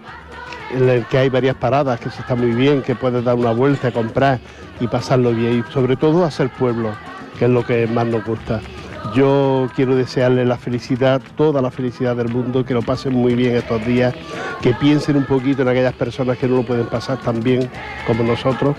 en 0.73 0.89
el 0.89 1.05
que 1.05 1.17
hay 1.17 1.29
varias 1.29 1.57
paradas, 1.57 1.99
que 1.99 2.09
se 2.09 2.21
está 2.21 2.35
muy 2.35 2.51
bien, 2.51 2.81
que 2.81 2.95
puedes 2.95 3.23
dar 3.23 3.35
una 3.35 3.51
vuelta, 3.51 3.91
comprar 3.91 4.39
y 4.79 4.87
pasarlo 4.87 5.31
bien, 5.31 5.59
y 5.67 5.71
sobre 5.73 5.97
todo 5.97 6.23
hacer 6.23 6.49
pueblo, 6.49 6.91
que 7.37 7.45
es 7.45 7.51
lo 7.51 7.65
que 7.65 7.85
más 7.85 8.07
nos 8.07 8.23
gusta. 8.23 8.61
Yo 9.13 9.69
quiero 9.75 9.95
desearle 9.95 10.45
la 10.45 10.57
felicidad, 10.57 11.21
toda 11.35 11.61
la 11.61 11.71
felicidad 11.71 12.15
del 12.15 12.29
mundo, 12.29 12.65
que 12.65 12.73
lo 12.73 12.81
pasen 12.81 13.13
muy 13.13 13.35
bien 13.35 13.55
estos 13.55 13.85
días, 13.85 14.13
que 14.61 14.73
piensen 14.73 15.15
un 15.15 15.25
poquito 15.25 15.61
en 15.61 15.69
aquellas 15.69 15.93
personas 15.93 16.37
que 16.37 16.47
no 16.47 16.57
lo 16.57 16.63
pueden 16.63 16.87
pasar 16.87 17.17
tan 17.17 17.41
bien 17.41 17.69
como 18.05 18.23
nosotros 18.23 18.75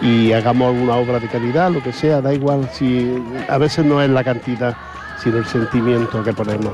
y 0.00 0.32
hagamos 0.32 0.74
alguna 0.74 0.96
obra 0.96 1.18
de 1.18 1.28
calidad, 1.28 1.70
lo 1.70 1.82
que 1.82 1.92
sea, 1.92 2.20
da 2.20 2.32
igual 2.32 2.68
si 2.72 3.22
a 3.48 3.58
veces 3.58 3.84
no 3.84 4.02
es 4.02 4.10
la 4.10 4.24
cantidad, 4.24 4.76
sino 5.22 5.38
el 5.38 5.46
sentimiento 5.46 6.22
que 6.22 6.32
ponemos. 6.32 6.72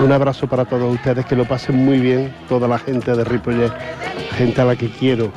Un 0.00 0.10
abrazo 0.12 0.46
para 0.46 0.64
todos 0.64 0.94
ustedes, 0.94 1.26
que 1.26 1.36
lo 1.36 1.44
pasen 1.44 1.76
muy 1.76 2.00
bien, 2.00 2.34
toda 2.48 2.66
la 2.66 2.78
gente 2.78 3.14
de 3.14 3.24
Ripollet, 3.24 3.72
gente 4.36 4.60
a 4.60 4.64
la 4.64 4.76
que 4.76 4.90
quiero 4.90 5.30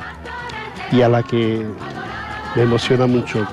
y 0.90 1.02
a 1.02 1.08
la 1.08 1.22
que 1.22 1.66
me 2.54 2.62
emociona 2.62 3.06
mucho. 3.06 3.46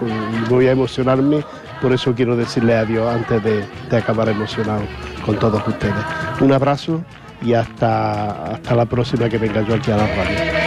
Voy 0.49 0.67
a 0.67 0.71
emocionarme, 0.71 1.43
por 1.83 1.91
eso 1.91 2.15
quiero 2.15 2.37
decirle 2.37 2.77
adiós 2.77 3.13
antes 3.13 3.43
de, 3.43 3.97
acabar 3.97 4.29
emocionado 4.29 4.83
con 5.25 5.37
todos 5.37 5.61
ustedes. 5.67 5.93
Un 6.39 6.53
abrazo 6.53 7.03
y 7.41 7.53
hasta, 7.53 8.53
hasta 8.53 8.73
la 8.73 8.85
próxima 8.85 9.27
que 9.27 9.37
venga 9.37 9.61
yo 9.63 9.75
aquí 9.75 9.91
a 9.91 9.97
la 9.97 10.07
radio. 10.07 10.62